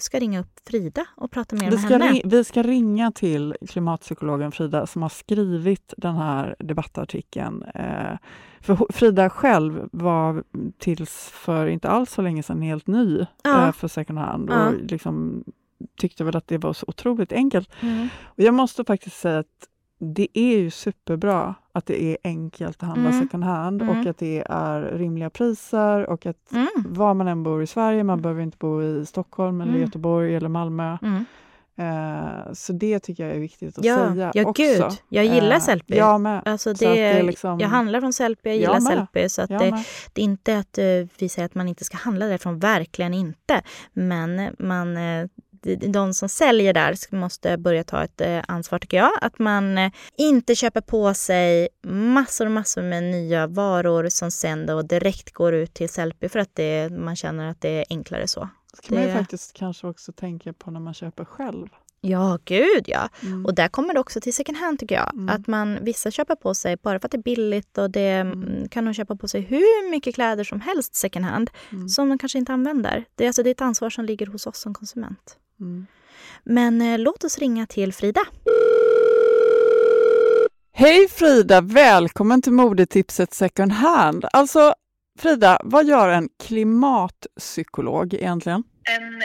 [0.00, 2.10] ska ringa upp Frida och prata mer Vi med henne.
[2.12, 7.62] ri- vi ska ringa till klimatpsykologen Frida som har skrivit den här debattartikeln.
[7.62, 8.16] Eh,
[8.60, 10.44] för Frida själv var
[10.78, 13.66] tills för inte alls så länge sedan helt ny Ja.
[13.66, 14.66] eh, för second hand Ja.
[14.68, 15.44] och liksom
[16.00, 17.70] tyckte väl att det var så otroligt enkelt.
[17.80, 18.08] Mm.
[18.24, 19.46] Och jag måste faktiskt säga att
[20.02, 23.22] det är ju superbra att det är enkelt att handla Mm.
[23.22, 23.98] second hand Mm.
[24.00, 26.68] och att det är rimliga priser och att Mm.
[26.76, 29.82] var man än bor i Sverige, man behöver inte bo i Stockholm eller Mm.
[29.84, 30.98] Göteborg eller Malmö.
[31.02, 31.24] Mm.
[31.76, 34.62] Eh, så det tycker jag är viktigt att Ja, säga ja också.
[34.62, 34.84] gud.
[35.08, 35.96] Jag gillar Eh, Sellpy.
[35.96, 36.42] Jag med.
[36.44, 38.80] Alltså det, det är liksom- Jag handlar från Sellpy, jag gillar.
[38.80, 39.28] Sellpy.
[39.28, 40.84] Så att det, det är inte att eh,
[41.18, 43.62] vi säger att man inte ska handla därifrån, verkligen inte.
[43.92, 45.26] Men man, eh,
[45.88, 49.10] de, som säljer där måste börja ta ett eh, ansvar tycker jag.
[49.20, 54.66] Att man eh, inte köper på sig massor och massor med nya varor som sen
[54.66, 58.28] då direkt går ut till Sellpy för att det, man känner att det är enklare
[58.28, 58.48] så.
[58.82, 61.66] ska man ju det- faktiskt kanske också tänka på när man köper själv.
[62.02, 63.08] Ja, gud ja.
[63.22, 63.46] Mm.
[63.46, 65.14] Och där kommer det också till second hand tycker jag.
[65.14, 65.28] Mm.
[65.28, 68.68] Att man, vissa köper på sig bara för att det är billigt och det Mm.
[68.68, 71.88] kan de köpa på sig hur mycket kläder som helst second hand Mm.
[71.88, 73.04] som de kanske inte använder.
[73.14, 75.36] Det är, alltså, det är ett ansvar som ligger hos oss som konsument.
[75.60, 75.86] Mm.
[76.44, 78.20] Men eh, låt oss ringa till Frida.
[80.72, 81.60] Hej Frida!
[81.60, 84.24] Välkommen till modetipset second hand.
[84.32, 84.74] Alltså
[85.18, 88.64] Frida, vad gör en klimatpsykolog egentligen?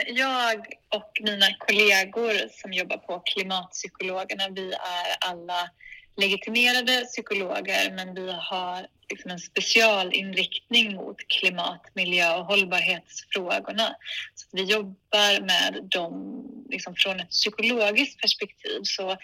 [0.06, 0.58] Jag
[0.94, 5.70] och mina kollegor som jobbar på Klimatpsykologerna, vi är alla
[6.16, 13.96] legitimerade psykologer men vi har liksom en specialinriktning mot klimat, miljö och hållbarhetsfrågorna.
[14.34, 18.80] Så att vi jobbar med dem liksom från ett psykologiskt perspektiv.
[18.82, 19.16] Så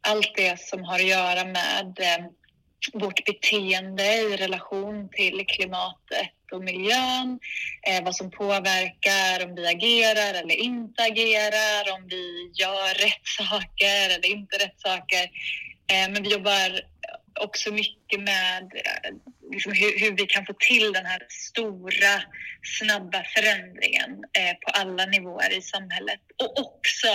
[0.00, 2.26] allt det som har att göra med eh,
[2.92, 7.38] vårt beteende i relation till klimatet och miljön,
[7.88, 14.04] eh, vad som påverkar om vi agerar eller inte agerar, om vi gör rätt saker
[14.06, 15.24] eller inte rätt saker.
[15.92, 16.80] Eh, men vi jobbar
[17.40, 19.10] också mycket med eh,
[19.52, 22.22] liksom hur, hur, vi kan få till den här stora,
[22.78, 26.20] snabba förändringen eh, på alla nivåer i samhället.
[26.42, 27.08] Och också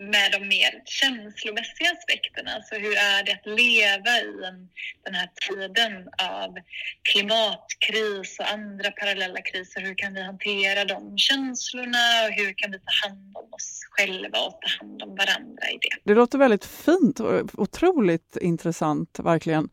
[0.00, 2.50] med de mer känslomässiga aspekterna.
[2.54, 4.68] Alltså hur är det att leva i en,
[5.04, 5.92] den här tiden
[6.42, 6.54] av
[7.12, 9.80] klimatkris och andra parallella kriser?
[9.80, 14.38] Hur kan vi hantera de känslorna och hur kan vi ta hand om oss själva
[14.38, 15.96] och ta hand om varandra i det?
[16.04, 19.68] Det låter väldigt fint och otroligt intressant, verkligen.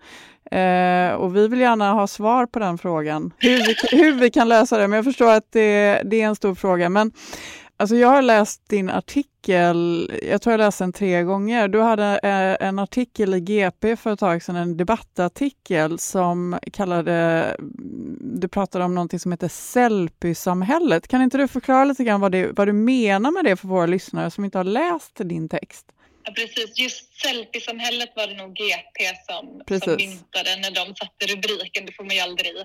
[0.52, 4.50] Eh, och vi vill gärna ha svar på den frågan, hur vi, hur vi kan
[4.50, 4.88] lösa det.
[4.88, 6.90] Men jag förstår att det, det är en stor fråga.
[6.90, 7.12] Men
[7.80, 11.68] Alltså jag har läst din artikel, jag tror jag läste den tre gånger.
[11.68, 17.14] Du hade eh, en artikel i GP för ett tag sedan, en debattartikel som kallade,
[17.60, 21.08] mm, du pratade om någonting som heter selfie-samhället.
[21.08, 23.86] Kan inte du förklara lite grann vad, det, vad du menar med det för våra
[23.86, 25.92] lyssnare som inte har läst din text?
[26.28, 26.80] Ja, precis.
[26.80, 29.46] Just selfie-samhället var det nog GP som,
[29.80, 31.86] som myntade när de satte rubriken.
[31.86, 32.58] Det får man ju aldrig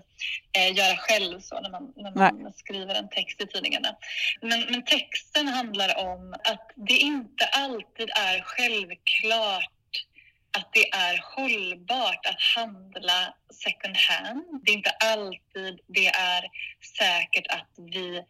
[0.58, 3.88] eh, göra själv så när man, när man skriver en text i tidningarna.
[4.40, 9.70] Men, men texten handlar om att det inte alltid är självklart
[10.58, 14.44] att det är hållbart att handla second hand.
[14.62, 16.42] Det är inte alltid det är
[16.98, 18.22] säkert att vi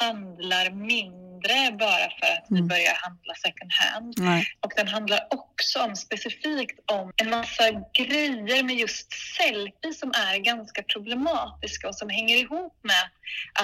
[0.00, 2.68] handlar mindre bara för att vi mm.
[2.68, 4.14] börjar handla second hand.
[4.16, 4.46] Nej.
[4.60, 10.38] Och den handlar också om specifikt om en massa grejer med just selfie som är
[10.38, 13.04] ganska problematiska och som hänger ihop med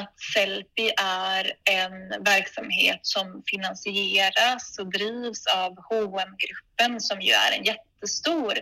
[0.03, 7.59] att Sellpy är en verksamhet som finansieras och drivs av hm gruppen som ju är
[7.59, 8.53] en jättestor,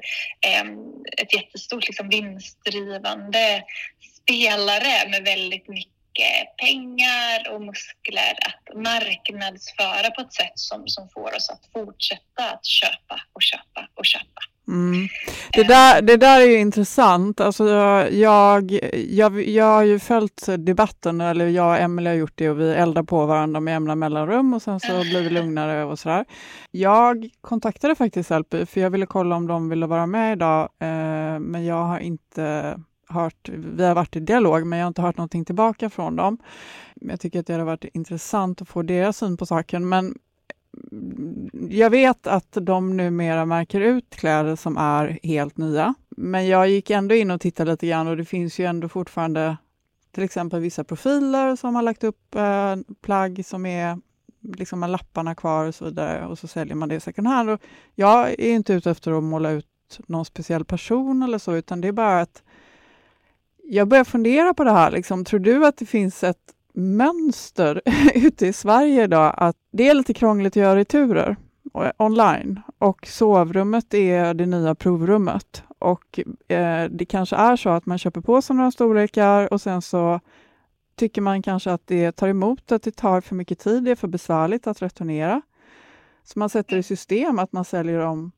[1.17, 3.63] ett jättestort liksom vinstdrivande
[4.23, 5.96] spelare med väldigt mycket
[6.57, 12.67] pengar och muskler att marknadsföra på ett sätt som, som får oss att fortsätta att
[12.67, 14.41] köpa och köpa och köpa.
[14.69, 15.09] Mm.
[15.53, 17.41] Det, där, det där är ju intressant.
[17.41, 17.69] Alltså
[18.11, 18.71] jag,
[19.09, 22.71] jag, jag har ju följt debatten, eller jag och Emelie har gjort det och vi
[22.71, 26.25] eldar på varandra med jämna mellanrum och sen så blir det lugnare och sådär.
[26.71, 31.39] Jag kontaktade faktiskt Sellpy för jag ville kolla om de ville vara med idag, eh,
[31.39, 32.77] men jag har inte
[33.09, 36.39] hört, vi har varit i dialog, men jag har inte hört någonting tillbaka från dem.
[36.95, 40.15] Jag tycker att det hade varit intressant att få deras syn på saken, men
[41.69, 45.95] jag vet att de numera märker ut kläder som är helt nya.
[46.09, 49.57] Men jag gick ändå in och tittade lite grann och det finns ju ändå fortfarande
[50.13, 53.99] till exempel vissa profiler som har lagt upp eh, plagg som är
[54.57, 57.51] liksom med lapparna kvar och så vidare och så säljer man det second hand.
[57.51, 57.61] Och
[57.95, 59.67] jag är inte ute efter att måla ut
[60.07, 62.43] någon speciell person eller så, utan det är bara att
[63.69, 64.91] jag börjar fundera på det här.
[64.91, 65.25] Liksom.
[65.25, 67.83] Tror du att det finns ett mönster
[68.15, 71.37] ute i Sverige idag att det är lite krångligt att göra returer
[71.75, 75.63] eh, online och sovrummet är det nya provrummet.
[75.79, 79.83] Och eh, det kanske är så att man köper på sig några storlekar och sen
[79.83, 80.21] så
[80.97, 83.97] tycker man kanske att det tar emot, att det tar för mycket tid, det är
[83.97, 85.43] för besvärligt att returnera.
[86.25, 88.33] Så man sätter i system att man säljer dem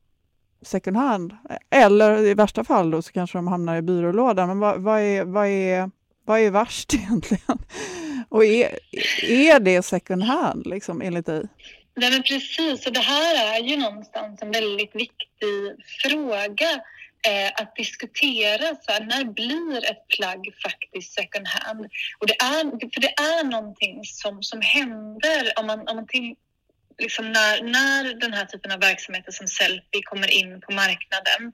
[0.61, 1.37] second hand.
[1.69, 4.47] Eller i värsta fall då så kanske de hamnar i byrålådan.
[4.47, 5.91] Men vad, vad, är, vad, är,
[6.25, 7.57] vad är värst egentligen?
[8.29, 8.79] Och är,
[9.23, 11.43] är det second hand liksom, enligt dig?
[11.95, 15.55] Nej, men precis, och det här är ju någonstans en väldigt viktig
[16.01, 16.71] fråga
[17.27, 18.75] eh, att diskutera.
[18.81, 21.85] Så här, när blir ett plagg faktiskt second hand?
[22.19, 26.35] Och det är, för det är någonting som, som händer om man, om man till,
[26.99, 31.53] liksom när, när den här typen av verksamheter som Sellpy kommer in på marknaden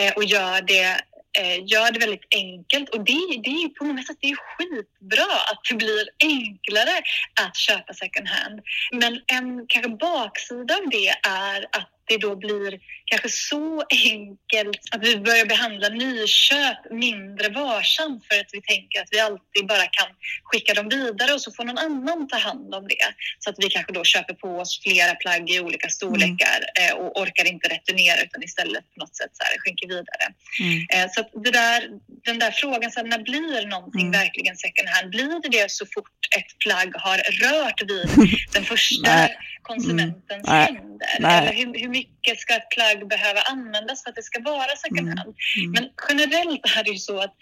[0.00, 1.00] eh, och gör det
[1.38, 5.34] eh, gör det väldigt enkelt och det, det är på många sätt det är skitbra
[5.50, 7.02] att det blir enklare
[7.40, 8.60] att köpa second hand.
[8.92, 15.02] Men en kanske baksida av det är att det då blir kanske så enkelt att
[15.06, 20.10] vi börjar behandla nyköp mindre varsamt för att vi tänker att vi alltid bara kan
[20.42, 23.06] skicka dem vidare och så får någon annan ta hand om det.
[23.38, 26.98] Så att vi kanske då köper på oss flera plagg i olika storlekar mm.
[26.98, 30.26] och orkar inte returnera utan istället på något sätt så här, skänker vidare.
[30.60, 30.86] Mm.
[30.94, 31.88] Eh, så det där,
[32.24, 34.20] den där frågan, så här, när blir någonting mm.
[34.20, 35.10] verkligen second hand?
[35.10, 39.28] Blir det det så fort ett plagg har rört vid den första
[39.62, 40.64] konsumentens mm.
[40.64, 41.08] händer?
[41.18, 45.08] Eller hur, hur mycket ska ett plagg behöva användas för att det ska vara second
[45.08, 45.18] mm.
[45.18, 45.34] hand?
[45.56, 45.72] Mm.
[45.72, 47.34] Men generellt är det ju så att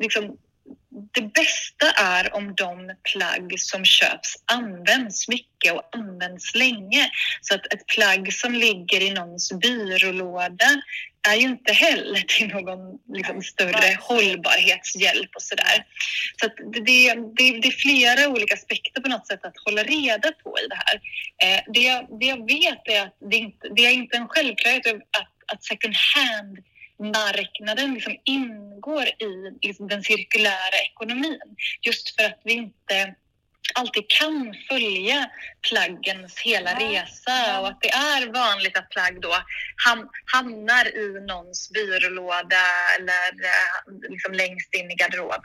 [0.00, 0.36] liksom,
[1.12, 7.10] det bästa är om de plagg som köps används mycket och används länge.
[7.40, 10.82] Så att ett plagg som ligger i någons byrålåda
[11.28, 15.86] är ju inte heller till någon liksom, större hållbarhetshjälp och sådär.
[16.40, 20.32] Så att det, det, det är flera olika aspekter på något sätt att hålla reda
[20.32, 21.00] på i det här.
[21.44, 25.52] Eh, det, det jag vet är att det, inte, det är inte en självklarhet att,
[25.52, 26.58] att second hand
[26.98, 31.40] marknaden liksom ingår i liksom den cirkulära ekonomin.
[31.82, 33.14] Just för att vi inte
[33.74, 35.30] alltid kan följa
[35.68, 39.34] plaggens hela resa och att det är vanligt att plagg då
[39.86, 42.64] ham hamnar i någons byrålåda
[42.98, 45.40] eller eh, liksom längst in i garderoben.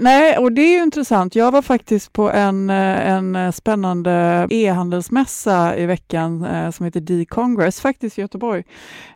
[0.00, 1.34] Nej, och det är ju intressant.
[1.34, 7.80] Jag var faktiskt på en, eh, en spännande e-handelsmässa i veckan eh, som heter D-Congress,
[7.80, 8.64] faktiskt i Göteborg.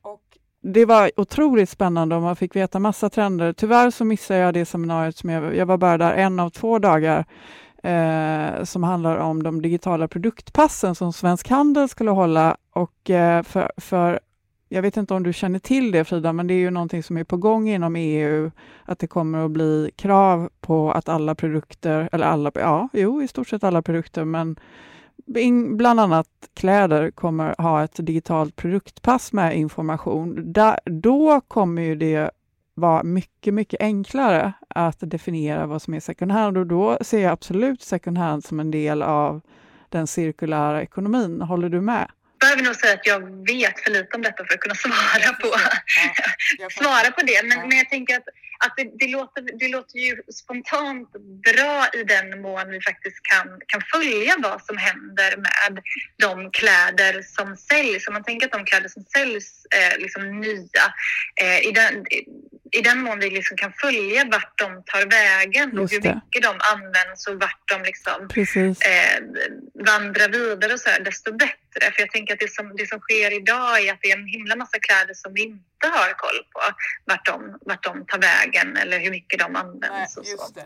[0.02, 0.25] Och
[0.72, 3.52] det var otroligt spännande och man fick veta massa trender.
[3.52, 6.78] Tyvärr så missade jag det seminariet som jag, jag var bara där en av två
[6.78, 7.24] dagar
[7.82, 13.72] eh, som handlar om de digitala produktpassen som Svensk Handel skulle hålla och eh, för,
[13.76, 14.20] för
[14.68, 17.16] jag vet inte om du känner till det Frida, men det är ju någonting som
[17.16, 18.50] är på gång inom EU,
[18.84, 23.28] att det kommer att bli krav på att alla produkter, eller alla, ja, jo, i
[23.28, 24.56] stort sett alla produkter, men
[25.76, 30.52] bland annat kläder kommer ha ett digitalt produktpass med information.
[30.52, 32.30] Där, då kommer ju det
[32.74, 37.32] vara mycket, mycket enklare att definiera vad som är second hand och då ser jag
[37.32, 39.40] absolut second hand som en del av
[39.88, 41.40] den cirkulära ekonomin.
[41.40, 42.10] Håller du med?
[42.38, 45.32] Jag behöver nog säga att jag vet för lite om detta för att kunna svara
[45.32, 45.48] på,
[46.58, 47.40] ja, svara på det.
[47.42, 47.66] Men, ja.
[47.66, 51.12] men jag tänker att att det, det, låter, det låter ju spontant
[51.52, 55.82] bra i den mån vi faktiskt kan, kan följa vad som händer med
[56.18, 58.08] de kläder som säljs.
[58.08, 60.84] Om man tänker att de kläder som säljs är liksom nya,
[61.42, 62.04] eh, i, den,
[62.72, 66.54] i den mån vi liksom kan följa vart de tar vägen och hur mycket de
[66.74, 68.28] används och vart de liksom,
[68.84, 69.18] eh,
[69.86, 71.65] vandrar vidare och så här, desto bättre.
[71.80, 74.26] För jag tänker att det som, det som sker idag är att det är en
[74.26, 76.60] himla massa kläder som vi inte har koll på
[77.04, 80.16] vart de, vart de tar vägen eller hur mycket de används.
[80.16, 80.60] Nej, och så.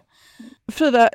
[0.72, 1.10] Frida,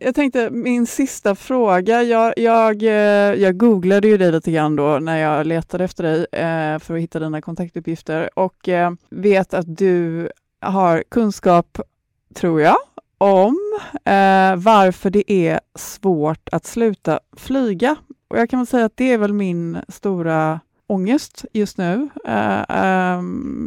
[0.00, 2.02] jag tänkte min sista fråga.
[2.02, 6.26] Jag, jag, eh, jag googlade ju dig lite grann då när jag letade efter dig
[6.32, 11.80] eh, för att hitta dina kontaktuppgifter och eh, vet att du har kunskap,
[12.34, 12.76] tror jag,
[13.18, 17.96] om eh, varför det är svårt att sluta flyga.
[18.28, 22.60] Och jag kan väl säga att det är väl min stora ångest just nu, eh,
[22.60, 23.22] eh,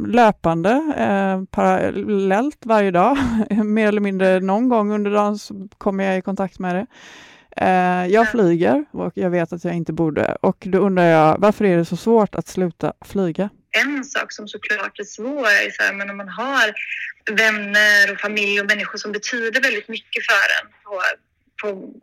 [0.07, 0.81] löpande,
[1.51, 3.17] parallellt varje dag.
[3.65, 5.37] Mer eller mindre någon gång under dagen
[5.77, 6.85] kommer jag i kontakt med det.
[7.57, 10.37] Eh, jag flyger och jag vet att jag inte borde.
[10.41, 13.49] Och då undrar jag, varför är det så svårt att sluta flyga?
[13.71, 16.73] En sak som såklart är svår är så här, men om man har
[17.31, 21.01] vänner och familj och människor som betyder väldigt mycket för en på,
[21.61, 21.93] på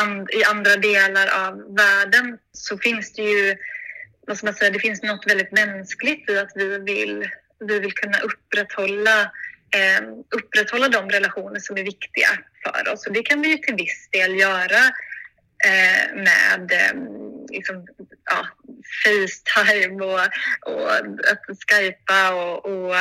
[0.00, 3.56] and, i andra delar av världen så finns det ju
[4.26, 7.28] vad ska man säga, det finns något väldigt mänskligt i att vi vill,
[7.68, 9.20] vi vill kunna upprätthålla,
[9.70, 12.28] eh, upprätthålla de relationer som är viktiga
[12.62, 13.06] för oss.
[13.06, 14.82] Och det kan vi ju till viss del göra
[15.64, 17.00] eh, med eh,
[17.54, 17.86] liksom,
[18.30, 18.46] ja,
[19.04, 20.20] Facetime och,
[20.72, 20.94] och
[21.32, 22.94] att skypa och, och,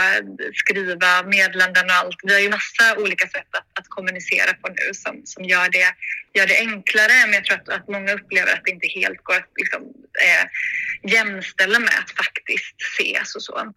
[0.54, 2.18] skriva meddelanden och allt.
[2.24, 5.96] Vi har ju massa olika sätt att, att kommunicera på nu som, som gör, det,
[6.34, 7.26] gör det enklare.
[7.26, 9.82] Men jag tror att, att många upplever att det inte helt går att liksom,
[10.28, 10.46] eh,
[11.12, 13.74] jämställa med att faktiskt ses och så.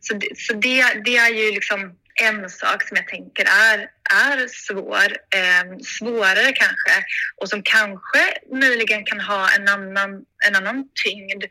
[0.00, 3.78] Så, det, så det, det är ju liksom en sak som jag tänker är,
[4.12, 7.04] är svår, eh, svårare kanske
[7.36, 8.18] och som kanske
[8.52, 11.44] möjligen kan ha en annan, en annan tyngd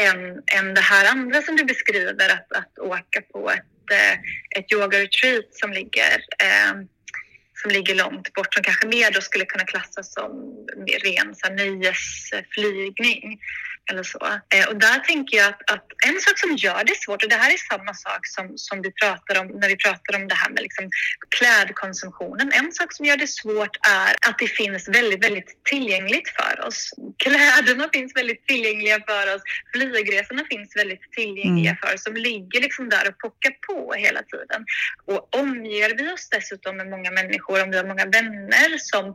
[0.00, 4.12] än, än det här andra som du beskriver, att, att åka på ett, eh,
[4.58, 6.72] ett yoga-retreat som ligger eh,
[7.62, 10.30] som ligger långt bort, som kanske mer då skulle kunna klassas som
[11.04, 13.40] ren så nöjesflygning
[13.90, 14.18] eller så.
[14.54, 17.36] Eh, och där tänker jag att, att, en sak som gör det svårt, och det
[17.36, 20.50] här är samma sak som, som vi pratar om när vi pratar om det här
[20.50, 20.90] med liksom
[21.28, 22.52] klädkonsumtionen.
[22.52, 26.90] En sak som gör det svårt är att det finns väldigt, väldigt tillgängligt för oss.
[27.18, 29.42] Kläderna finns väldigt tillgängliga för oss.
[29.72, 31.80] Flygresorna finns väldigt tillgängliga mm.
[31.82, 32.04] för oss.
[32.04, 34.64] De ligger liksom där och pockar på hela tiden.
[35.04, 39.14] Och omger vi oss dessutom med många människor, om vi har många vänner som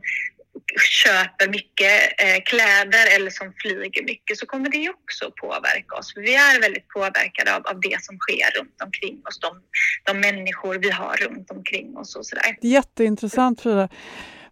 [1.04, 6.14] köper mycket eh, kläder eller som flyger mycket så kommer det också påverka oss.
[6.14, 9.62] För vi är väldigt påverkade av, av det som sker runt omkring oss, de,
[10.04, 12.56] de människor vi har runt omkring oss och sådär.
[12.60, 13.88] Jätteintressant Frida.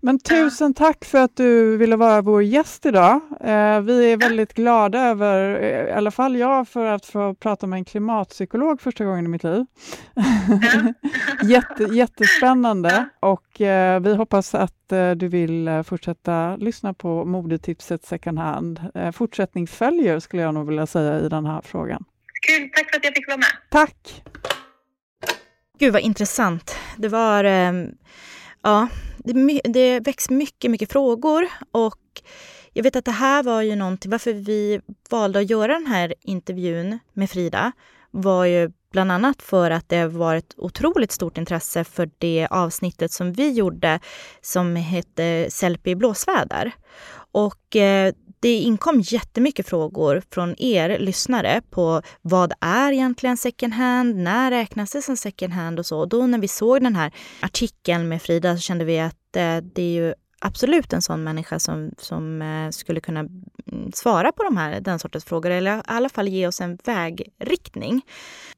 [0.07, 3.21] Men tusen tack för att du ville vara vår gäst idag.
[3.41, 7.67] Eh, vi är väldigt glada över, eh, i alla fall jag, för att få prata
[7.67, 9.65] med en klimatpsykolog första gången i mitt liv.
[11.43, 18.05] Jätte, jättespännande och eh, vi hoppas att eh, du vill eh, fortsätta lyssna på modetipset
[18.05, 18.81] second hand.
[18.95, 22.05] Eh, fortsättning följer skulle jag nog vilja säga i den här frågan.
[22.49, 23.53] Kul, tack för att jag fick vara med.
[23.71, 24.23] Tack!
[25.79, 26.77] Gud vad intressant.
[26.97, 27.73] Det var, eh,
[28.63, 28.89] ja,
[29.27, 32.23] det, det väcks mycket, mycket frågor och
[32.73, 36.15] jag vet att det här var ju någonting, varför vi valde att göra den här
[36.21, 37.73] intervjun med Frida
[38.11, 43.13] var ju bland annat för att det var ett otroligt stort intresse för det avsnittet
[43.13, 44.01] som vi gjorde
[44.41, 46.73] som hette Selfie i blåsväder.
[47.33, 54.17] Och eh, det inkom jättemycket frågor från er lyssnare på vad är egentligen second hand?
[54.17, 55.99] När räknas det som second hand och så?
[55.99, 59.57] Och då när vi såg den här artikeln med Frida så kände vi att eh,
[59.57, 64.43] det är ju absolut en sån människa som, som eh, skulle kunna mm, svara på
[64.43, 68.03] de här, den sortens frågor eller i alla fall ge oss en vägriktning.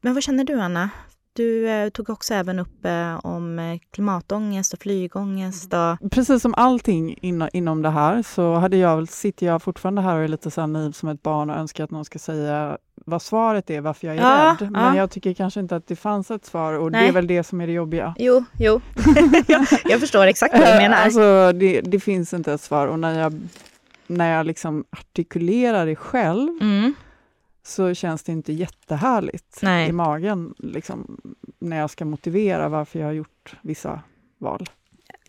[0.01, 0.89] Men vad känner du Anna?
[1.33, 5.73] Du eh, tog också även upp eh, om eh, klimatångest och flygångest.
[5.73, 10.01] Och, Precis som allting inom, inom det här så hade jag, väl- sitter jag fortfarande
[10.01, 12.19] här och är lite så här naiv som ett barn och önskar att någon ska
[12.19, 14.67] säga vad svaret är, varför jag är Ja, rädd.
[14.67, 14.69] ja.
[14.69, 17.07] Men jag tycker kanske inte att det fanns ett svar och det Nej.
[17.07, 18.15] är väl det som är det jobbiga.
[18.17, 18.81] jo, jo.
[19.47, 20.97] jag, jag förstår exakt vad du menar.
[20.97, 23.41] Alltså, det, det finns inte ett svar och när jag,
[24.07, 26.93] när jag liksom artikulerar det själv Mm.
[27.63, 29.89] Så känns det inte jättehärligt Nej.
[29.89, 31.17] i magen liksom,
[31.59, 34.01] när jag ska motivera varför jag har gjort vissa
[34.37, 34.65] val.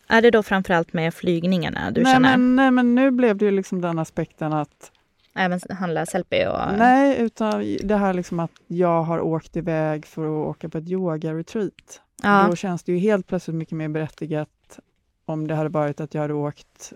[0.08, 2.36] Är det då framförallt med flygningarna du nej, känner?
[2.36, 4.92] men, nej, men nu blev det ju liksom den aspekten att
[5.34, 6.78] Även handla selfie och...
[6.78, 10.88] Nej, utan det här liksom att jag har åkt iväg för att åka på ett
[10.88, 12.00] yoga-retreat.
[12.22, 12.46] Ja.
[12.50, 14.78] Då känns det ju helt plötsligt mycket mer berättigat
[15.24, 16.92] om det hade varit att jag hade åkt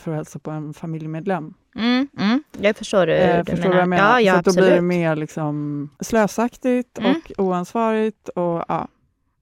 [0.00, 1.54] för att hälsa på en familjemedlem.
[1.76, 2.42] Mm, mm.
[2.60, 3.74] Jag förstår hur Eh, du förstår menar.
[3.74, 4.10] vad jag menar?
[4.10, 4.66] Ja, ja så att då absolut.
[4.68, 7.10] blir det mer liksom slösaktigt Mm.
[7.38, 8.88] och oansvarigt och ja,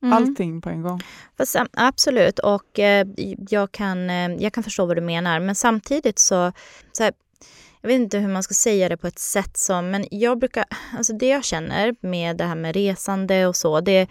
[0.02, 0.12] Mm.
[0.12, 1.00] allting på en gång.
[1.38, 3.06] Fast, absolut, och eh,
[3.50, 5.40] jag, kan, eh, jag kan förstå vad du menar.
[5.40, 6.52] Men samtidigt så,
[6.92, 7.12] så här,
[7.80, 10.64] jag vet inte hur man ska säga det på ett sätt som, men jag brukar,
[10.96, 14.08] alltså det jag känner med det här med resande och så, det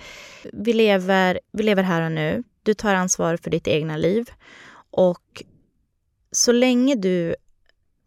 [0.53, 2.43] vi lever, vi lever här och nu.
[2.63, 4.29] Du tar ansvar för ditt egna liv
[4.91, 5.43] och
[6.31, 7.35] så länge du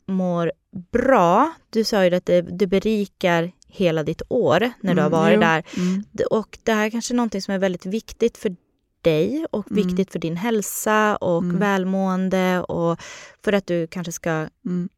[0.07, 0.53] mår
[0.93, 5.21] bra, du sa ju att det, du berikar hela ditt år när du har Mm,
[5.21, 5.41] varit jo.
[5.41, 5.65] där.
[5.77, 6.05] Mm.
[6.31, 8.57] Och det här är kanske är någonting som är väldigt viktigt för
[9.03, 9.87] dig och Mm.
[9.87, 11.59] viktigt för din hälsa och Mm.
[11.59, 13.01] välmående och
[13.45, 14.31] för att du kanske ska
[14.67, 14.89] Mm.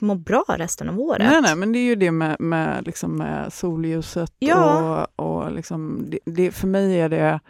[0.00, 1.28] må bra resten av året.
[1.30, 5.06] Nej, nej, men det är ju det med, med, liksom med solljuset Ja.
[5.16, 7.40] och, och liksom, det, det, för mig är det,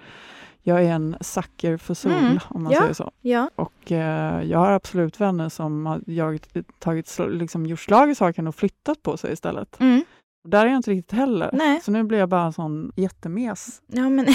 [0.62, 2.80] jag är en sucker för sol Mm, om man ja.
[2.80, 3.10] säger så.
[3.20, 6.40] Ja, Och eh, jag har absolut vänner som har jag,
[6.78, 9.80] tagit, liksom, gjort slag i saken och flyttat på sig istället.
[9.80, 10.04] mm.
[10.48, 11.50] Där är jag inte riktigt heller.
[11.52, 11.80] Nej.
[11.84, 13.82] Så nu blir jag bara en sån jättemes.
[13.86, 14.26] ja men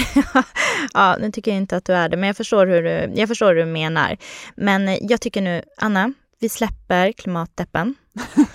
[0.94, 3.28] ja, nu tycker jag inte att du är det, men jag förstår hur du, jag
[3.28, 4.16] förstår hur du menar.
[4.56, 7.94] Men jag tycker nu, Anna, vi släpper klimatdeppen.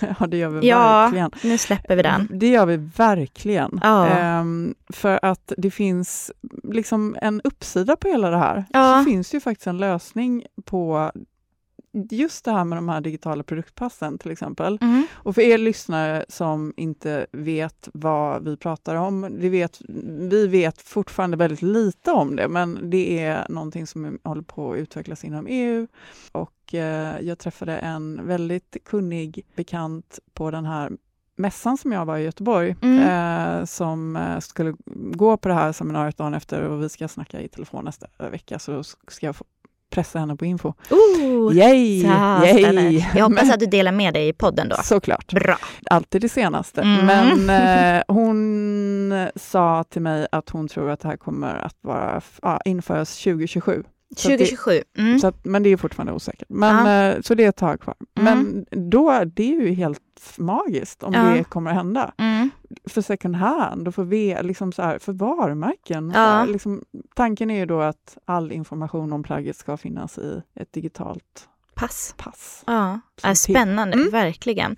[0.20, 1.30] ja, det gör vi Ja, verkligen.
[1.42, 2.28] nu släpper vi den.
[2.30, 3.80] Det gör vi verkligen.
[3.82, 4.06] Ja.
[4.08, 6.30] Ehm, för att det finns
[6.62, 8.64] liksom en uppsida på hela det här.
[8.72, 8.98] Ja.
[8.98, 11.12] Så finns det ju faktiskt en lösning på
[12.10, 14.78] just det här med de här digitala produktpassen till exempel.
[14.80, 15.06] Mm.
[15.12, 19.80] Och för er lyssnare som inte vet vad vi pratar om, det vet,
[20.30, 24.78] vi vet fortfarande väldigt lite om det, men det är någonting som håller på att
[24.78, 25.86] utvecklas inom EU.
[26.32, 30.92] Och eh, jag träffade en väldigt kunnig bekant på den här
[31.36, 32.98] mässan som jag var i Göteborg, Mm.
[32.98, 34.74] eh, som eh, skulle
[35.14, 38.58] gå på det här seminariet dagen efter och vi ska snacka i telefon nästa vecka,
[38.58, 39.44] så ska jag få
[39.92, 40.72] pressa henne på info.
[40.90, 42.02] Oh, Yay!
[42.02, 43.04] Yay!
[43.14, 44.76] Jag hoppas Men- att du delar med dig i podden då.
[44.82, 45.58] Såklart Bra.
[45.90, 46.80] alltid det senaste.
[46.82, 47.06] Mm.
[47.46, 47.50] Men
[47.96, 52.60] eh, hon sa till mig att hon tror att det här kommer att vara, ja,
[52.64, 53.82] införas 2027.
[54.16, 54.82] Så att det- 2027.
[54.98, 55.18] Mm.
[55.18, 56.48] Så att, men det är fortfarande osäkert.
[56.48, 57.94] Men, eh, så det är ett tag kvar.
[58.14, 60.00] Men då, det är ju helt
[60.38, 61.22] magiskt om Ja.
[61.22, 62.12] det kommer att hända.
[62.18, 62.50] Mm.
[62.84, 66.12] För second hand och för, v, liksom så här, för varumärken.
[66.14, 66.20] Ja.
[66.20, 66.82] Här, liksom,
[67.14, 72.14] tanken är ju då att all information om plagget ska finnas i ett digitalt Pass.
[72.16, 72.62] pass.
[72.66, 74.10] Ja, är till- spännande, Mm.
[74.10, 74.76] verkligen.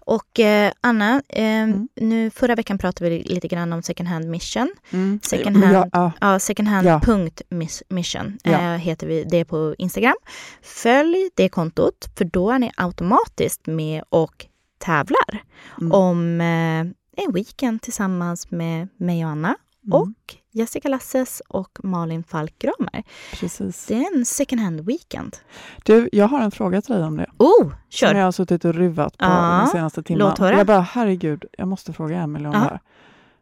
[0.00, 1.88] Och eh, Anna, eh, Mm.
[1.96, 4.74] nu, förra veckan pratade vi lite grann om second hand mission.
[4.90, 5.20] Mm.
[5.22, 5.74] Second hand.
[5.76, 6.12] Ja, ja.
[6.20, 8.52] Ja, secondhand.mission Ja.
[8.52, 10.16] eh, heter vi det på Instagram.
[10.62, 14.46] Följ det kontot, för då är ni automatiskt med och
[14.78, 15.42] tävlar
[15.80, 15.92] Mm.
[15.92, 16.80] om eh,
[17.26, 19.56] en weekend tillsammans med mig och Anna
[19.86, 20.00] Mm.
[20.02, 23.04] och Jessica Lasses och Malin Falk Gramer.
[23.34, 23.86] Precis.
[23.86, 25.36] Det är en second hand weekend.
[25.84, 27.26] Du, jag har en fråga till dig om det.
[27.38, 28.14] Oh, Som kör!
[28.14, 30.18] jag har suttit och ruvat på Ja, den senaste timmen.
[30.28, 30.56] låt höra.
[30.58, 32.80] Jag bara, herregud, jag måste fråga Emelie om det här.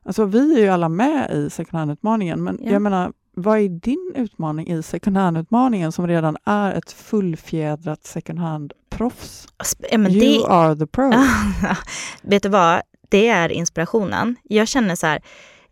[0.07, 2.70] Alltså, vi är ju alla med i second hand-utmaningen, men Ja.
[2.72, 8.38] jag menar, vad är din utmaning i second hand-utmaningen som redan är ett fullfjädrat second
[8.38, 9.49] hand-proffs?
[9.90, 11.12] Ja, You det, are the pro.
[12.22, 12.80] vet du vad?
[13.09, 14.36] Det är inspirationen.
[14.42, 15.22] Jag känner så här,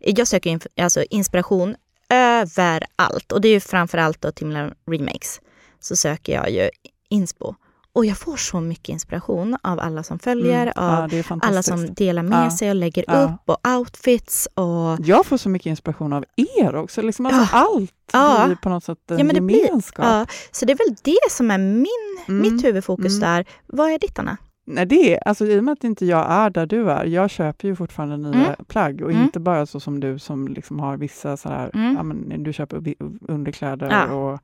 [0.03, 1.75] jag söker inf- alltså inspiration
[2.09, 3.31] överallt.
[3.31, 5.41] Och det är ju framförallt då Timlan Remakes.
[5.79, 6.69] Så söker jag ju
[7.09, 7.53] inspo.
[7.95, 10.73] Och jag får så mycket inspiration av alla som följer, Mm.
[10.75, 12.57] av Ja, alla som delar med Ja.
[12.57, 13.23] sig och lägger Ja.
[13.23, 16.25] upp och outfits och Jag får så mycket inspiration av
[16.57, 17.01] er också.
[17.01, 17.55] Liksom, alltså.
[17.55, 20.29] Allt blir på något sätt en Ja, men det blir- gemenskap.
[20.51, 21.87] Så det är väl det som är min,
[22.27, 22.41] Mm.
[22.53, 23.19] mitt huvudfokus Mm.
[23.19, 23.45] där.
[23.67, 24.37] Vad är ditt Anna?
[24.65, 27.29] Nej, det är, alltså, I och med att inte jag är där du är, jag
[27.29, 28.65] köper ju fortfarande nya Mm.
[28.67, 29.23] plagg och Mm.
[29.23, 31.95] inte bara så som du som liksom har vissa så här, Mm.
[31.95, 32.95] ja, men, du köper
[33.27, 33.89] underkläder.
[33.91, 34.13] Ja.
[34.15, 34.39] Och,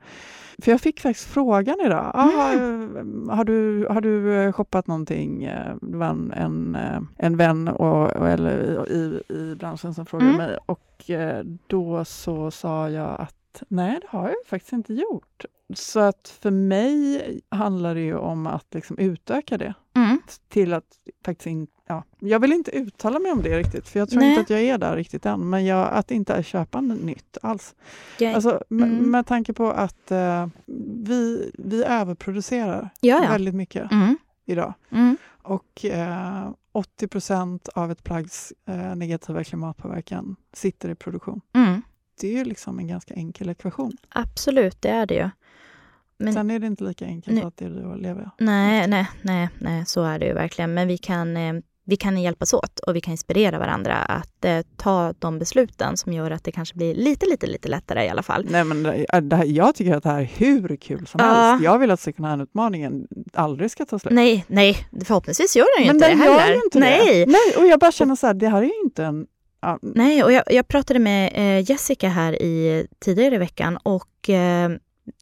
[0.64, 2.30] för jag fick faktiskt frågan idag, Mm.
[2.40, 5.44] "Ah, eh, har, du, har du eh, shoppat någonting?
[5.44, 10.06] Eh, Det var en, en, eh, en vän och, och, eller i, i, branschen som
[10.06, 10.46] frågade Mm.
[10.46, 13.36] mig och eh, då så sa jag att
[13.68, 15.46] nej, det har jag faktiskt inte gjort.
[15.74, 20.22] Så att för mig handlar det ju om att liksom utöka det Mm.
[20.48, 20.86] till att
[21.26, 21.74] faktiskt inte...
[21.88, 24.30] Ja, jag vill inte uttala mig om det riktigt, för jag tror Nej.
[24.30, 25.50] inte att jag är där riktigt än.
[25.50, 27.76] Men jag, att inte köpa nytt alls.
[28.20, 29.12] Jag, Alltså, med, Mm.
[29.12, 30.48] med tanke på att eh,
[31.04, 33.30] vi, vi överproducerar ja, ja.
[33.30, 34.18] väldigt mycket Mm.
[34.46, 34.74] idag.
[34.90, 35.18] Mm.
[35.44, 41.42] Och eh, 80 procent av ett plaggs eh, negativa klimatpåverkan sitter i produktion.
[41.56, 41.82] Mm.
[42.20, 43.92] Det är ju liksom en ganska enkel ekvation.
[44.10, 45.30] Absolut, det är det ju.
[46.18, 47.44] Men, Sen är det inte lika enkelt Nej.
[47.46, 48.32] att det är du att leva.
[48.40, 50.74] nej, nej, nej, nej, så är det ju verkligen.
[50.74, 51.54] Men vi kan, eh,
[51.86, 56.14] vi kan hjälpas åt och vi kan inspirera varandra att eh, ta de besluten som
[56.14, 58.48] gör att det kanske blir lite, lite, lite lättare i alla fall.
[58.50, 61.20] Nej, men det, äh, det här, jag tycker att det här är hur kul som
[61.24, 61.26] Ja.
[61.34, 61.64] helst.
[61.64, 64.14] Jag vill att second hand-utmaningen aldrig ska ta slut.
[64.14, 66.54] Nej, nej, förhoppningsvis gör den ju men inte den det gör heller.
[66.56, 67.26] ju inte nej.
[67.26, 67.32] det.
[67.32, 69.28] Nej, och jag bara känner så här, det här är ju inte en...
[69.62, 74.30] Ja, Nej, och jag, jag pratade med eh, Jessica här i, tidigare i veckan och
[74.30, 74.70] eh,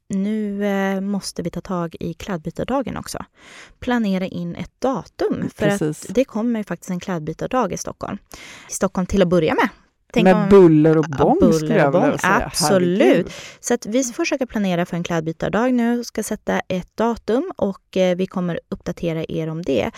[0.10, 3.26] nu eh, måste vi ta tag i klädbytardagen också.
[3.80, 6.10] Planera in ett datum för Precis.
[6.10, 8.18] att det kommer faktiskt en klädbytardag i Stockholm.
[8.70, 9.70] I Stockholm till att börja med.
[10.14, 12.42] Tänk med om- buller och bång buller skulle jag vilja säga.
[12.46, 13.02] absolut.
[13.02, 13.32] Herregud.
[13.60, 18.16] Så att vi försöka planera för en klädbytardag nu, ska sätta ett datum och eh,
[18.16, 19.92] vi kommer uppdatera er om det.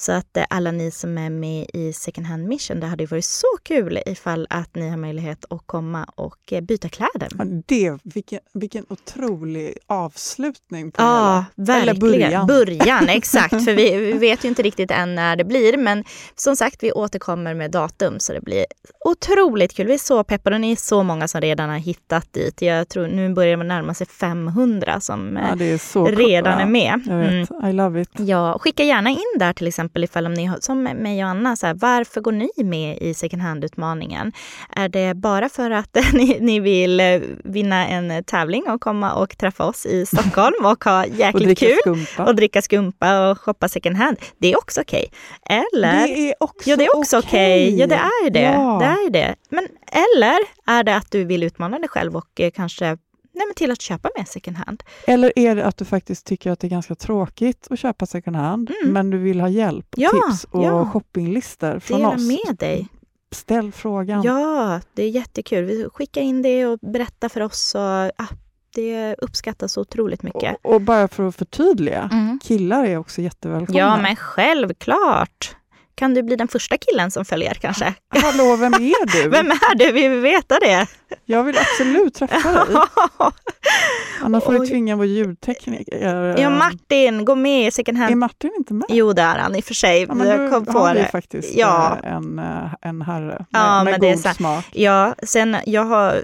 [0.00, 3.24] Så att eh, alla ni som är med i Second Hand Mission, det hade varit
[3.24, 7.28] så kul ifall att ni har möjlighet att komma och eh, byta kläder.
[7.38, 11.80] Ja, det, vilken, vilken otrolig avslutning på Ja, hela.
[11.82, 12.46] Eller verkligen.
[12.46, 13.08] början.
[13.08, 13.64] exakt.
[13.64, 15.76] För vi, vi vet ju inte riktigt än när det blir.
[15.76, 16.04] Men
[16.36, 18.66] som sagt, vi återkommer med datum så det blir
[19.04, 19.86] otroligt kul.
[19.86, 22.62] Vi är så peppade och ni är så många som redan har hittat dit.
[22.62, 26.60] Jag tror nu börjar det närma sig 500 som eh, Ja, är så redan ja,
[26.60, 27.00] är med.
[27.06, 28.10] Jag vet, I love it.
[28.16, 31.66] Ja, skicka gärna in där till exempel ifall om ni som mig och Anna, så
[31.66, 34.32] här, varför går ni med i second hand-utmaningen?
[34.76, 39.38] Är det bara för att ni, ni vill eh, vinna en tävling och komma och
[39.38, 41.76] träffa oss i Stockholm och ha Och jäkligt dricka kul?
[41.80, 42.24] skumpa.
[42.24, 44.16] Och dricka skumpa och shoppa second hand.
[44.38, 45.10] Det är också okej.
[45.50, 46.06] Eller?
[46.06, 47.78] det är också Ja, det är också okej.
[47.78, 47.94] Ja, det
[48.26, 48.40] är det.
[48.40, 48.78] Ja.
[48.80, 49.34] det är det.
[49.48, 52.96] Men eller är det att du vill utmana dig själv och eh, kanske
[53.38, 54.82] nej, men till att köpa mer second hand?
[55.06, 58.36] Eller är det att du faktiskt tycker att det är ganska tråkigt att köpa second
[58.36, 58.92] hand, Mm.
[58.92, 60.86] men du vill ha hjälp, och Ja, tips och ja.
[60.90, 62.28] shoppinglistor från Dela oss?
[62.28, 62.88] med dig.
[63.30, 64.22] Ställ frågan.
[64.22, 65.64] Ja, det är jättekul.
[65.64, 67.74] Vi skickar in det och berätta för oss.
[67.74, 68.26] Och, ah,
[68.74, 70.56] det uppskattas otroligt mycket.
[70.62, 72.38] och, och bara för att förtydliga, Mm.
[72.42, 73.78] killar är också jättevälkomna.
[73.80, 75.56] Ja, men självklart.
[75.98, 77.94] Kan du bli den första killen som följer kanske?
[78.22, 79.28] Hallå, vem är du?
[79.30, 79.92] Vem är du?
[79.92, 80.86] Vi vill veta det.
[81.24, 82.76] Jag vill absolut träffa dig.
[84.22, 84.68] Annars får Oj.
[84.68, 86.36] tvinga vår ljudtekniker.
[86.40, 88.16] ja, Martin, gå med i second Är hand.
[88.16, 88.86] Martin inte med?
[88.88, 90.02] Jo, det är han i och för sig.
[90.08, 91.06] Ja, men jag kom på har det.
[91.12, 91.98] faktiskt Ja.
[92.04, 94.64] eh, en, eh, en herre med, Ja, med är god smak.
[94.72, 96.22] Ja, sen jag har,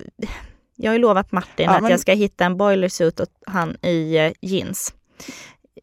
[0.76, 3.76] jag har ju lovat Martin Ja, att men- jag ska hitta en boilersuit åt han
[3.82, 4.94] i eh, jeans.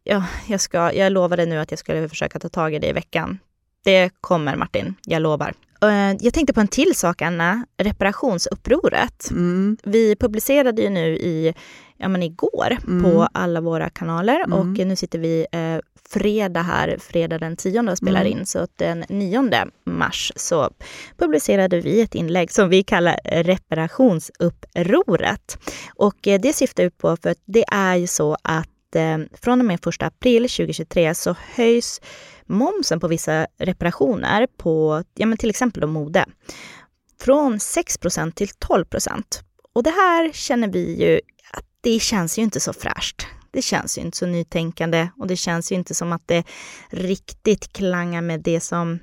[0.03, 2.93] Ja, jag, ska, jag lovade nu att jag skulle försöka ta tag i det i
[2.93, 3.39] veckan.
[3.83, 5.53] Det kommer Martin, jag lovar.
[5.83, 7.65] Eh, Jag tänkte på en till sak, Anna.
[7.77, 9.31] Reparationsupproret.
[9.31, 9.77] Mm.
[9.83, 11.53] Vi publicerade ju nu i,
[11.97, 13.03] ja men igår Mm.
[13.03, 14.53] på alla våra kanaler Mm.
[14.59, 15.77] och nu sitter vi eh,
[16.09, 18.37] fredag här, fredag den 10 och spelar Mm.
[18.39, 18.45] in.
[18.45, 20.69] Så den 9 mars så
[21.17, 25.57] publicerade vi ett inlägg som vi kallar reparationsupproret.
[25.95, 29.59] Och eh, det syftar ut på, för att det är ju så att eh, från
[29.59, 32.01] och med 1 april 2023 så höjs
[32.45, 36.25] momsen på vissa reparationer på ja, men till exempel mode.
[37.21, 39.23] från 6% till 12%
[39.73, 41.21] Och det här känner vi ju
[41.53, 43.27] att det känns ju inte så fräscht.
[43.51, 46.43] Det känns ju inte så nytänkande och det känns ju inte som att det
[46.89, 48.99] riktigt klangar med det som,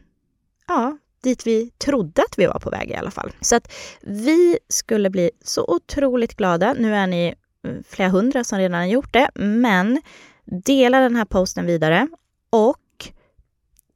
[0.67, 3.33] ja, dit vi trodde att vi var på väg i alla fall.
[3.41, 6.75] Så att vi skulle bli så otroligt glada.
[6.79, 7.35] Nu är ni
[7.65, 10.03] mm, flera hundra som redan har gjort det, men
[10.45, 12.09] dela den här posten vidare
[12.51, 12.77] och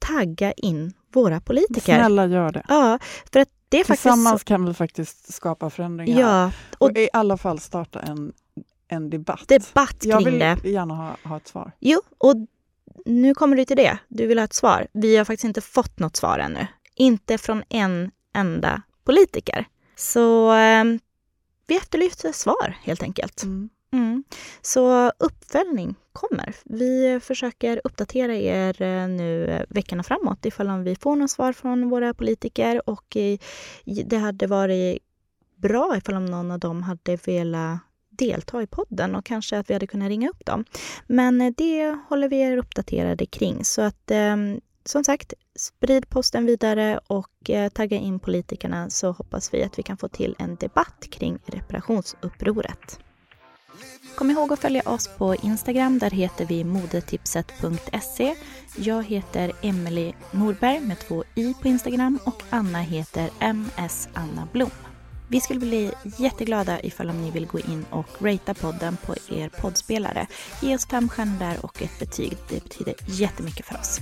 [0.07, 1.80] tagga in våra politiker.
[1.98, 2.62] Snälla gör det.
[2.68, 2.98] Ja,
[3.32, 6.20] för att det är Tillsammans faktiskt kan vi faktiskt skapa förändringar.
[6.20, 8.32] Ja, och, och i alla fall starta en,
[8.88, 9.48] en debatt.
[9.48, 10.59] debatt kring Jag vill det.
[10.64, 11.72] gärna ha, ha ett svar.
[11.80, 12.34] Jo, och
[13.07, 13.98] nu kommer du till det.
[14.09, 14.86] Du vill ha ett svar.
[14.92, 16.66] Vi har faktiskt inte fått något svar ännu.
[16.94, 19.66] Inte från en enda politiker.
[19.96, 20.84] Så eh,
[21.66, 23.42] vi efterlyser svar helt enkelt.
[23.42, 23.68] Mm.
[23.93, 24.24] Mm.
[24.62, 26.55] Så uppföljning kommer.
[26.64, 31.53] Vi försöker uppdatera er eh, nu eh, veckorna framåt ifall om vi får något svar
[31.53, 33.16] från våra politiker och
[34.05, 34.99] det hade varit
[35.57, 37.78] bra ifall om någon av dem hade velat
[38.11, 40.64] delta i podden och kanske att vi hade kunnat ringa upp dem.
[41.07, 44.11] Men eh, det håller vi er uppdaterade kring så att
[44.84, 49.97] som sagt, sprid posten vidare och tagga in politikerna så hoppas vi att vi kan
[49.97, 52.99] få till en debatt kring reparationsupproret.
[54.14, 55.98] Kom ihåg att följa oss på Instagram.
[55.98, 58.34] Där heter vi modetipset.se.
[58.76, 64.70] Jag heter Emelie Norberg med två i på Instagram och Anna heter MS Anna Blom.
[65.28, 69.48] Vi skulle bli jätteglada ifall om ni vill gå in och ratea podden på er
[69.48, 70.26] poddspelare.
[70.62, 72.36] Ge oss fem stjärnor där och ett betyg.
[72.48, 74.00] Det betyder jättemycket för oss.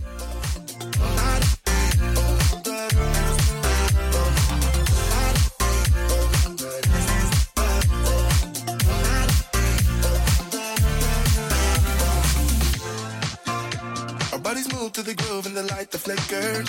[15.05, 16.69] To the groove and the light that flickers.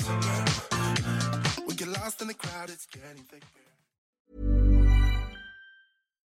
[1.68, 3.71] We get lost in the crowd, it's getting thicker.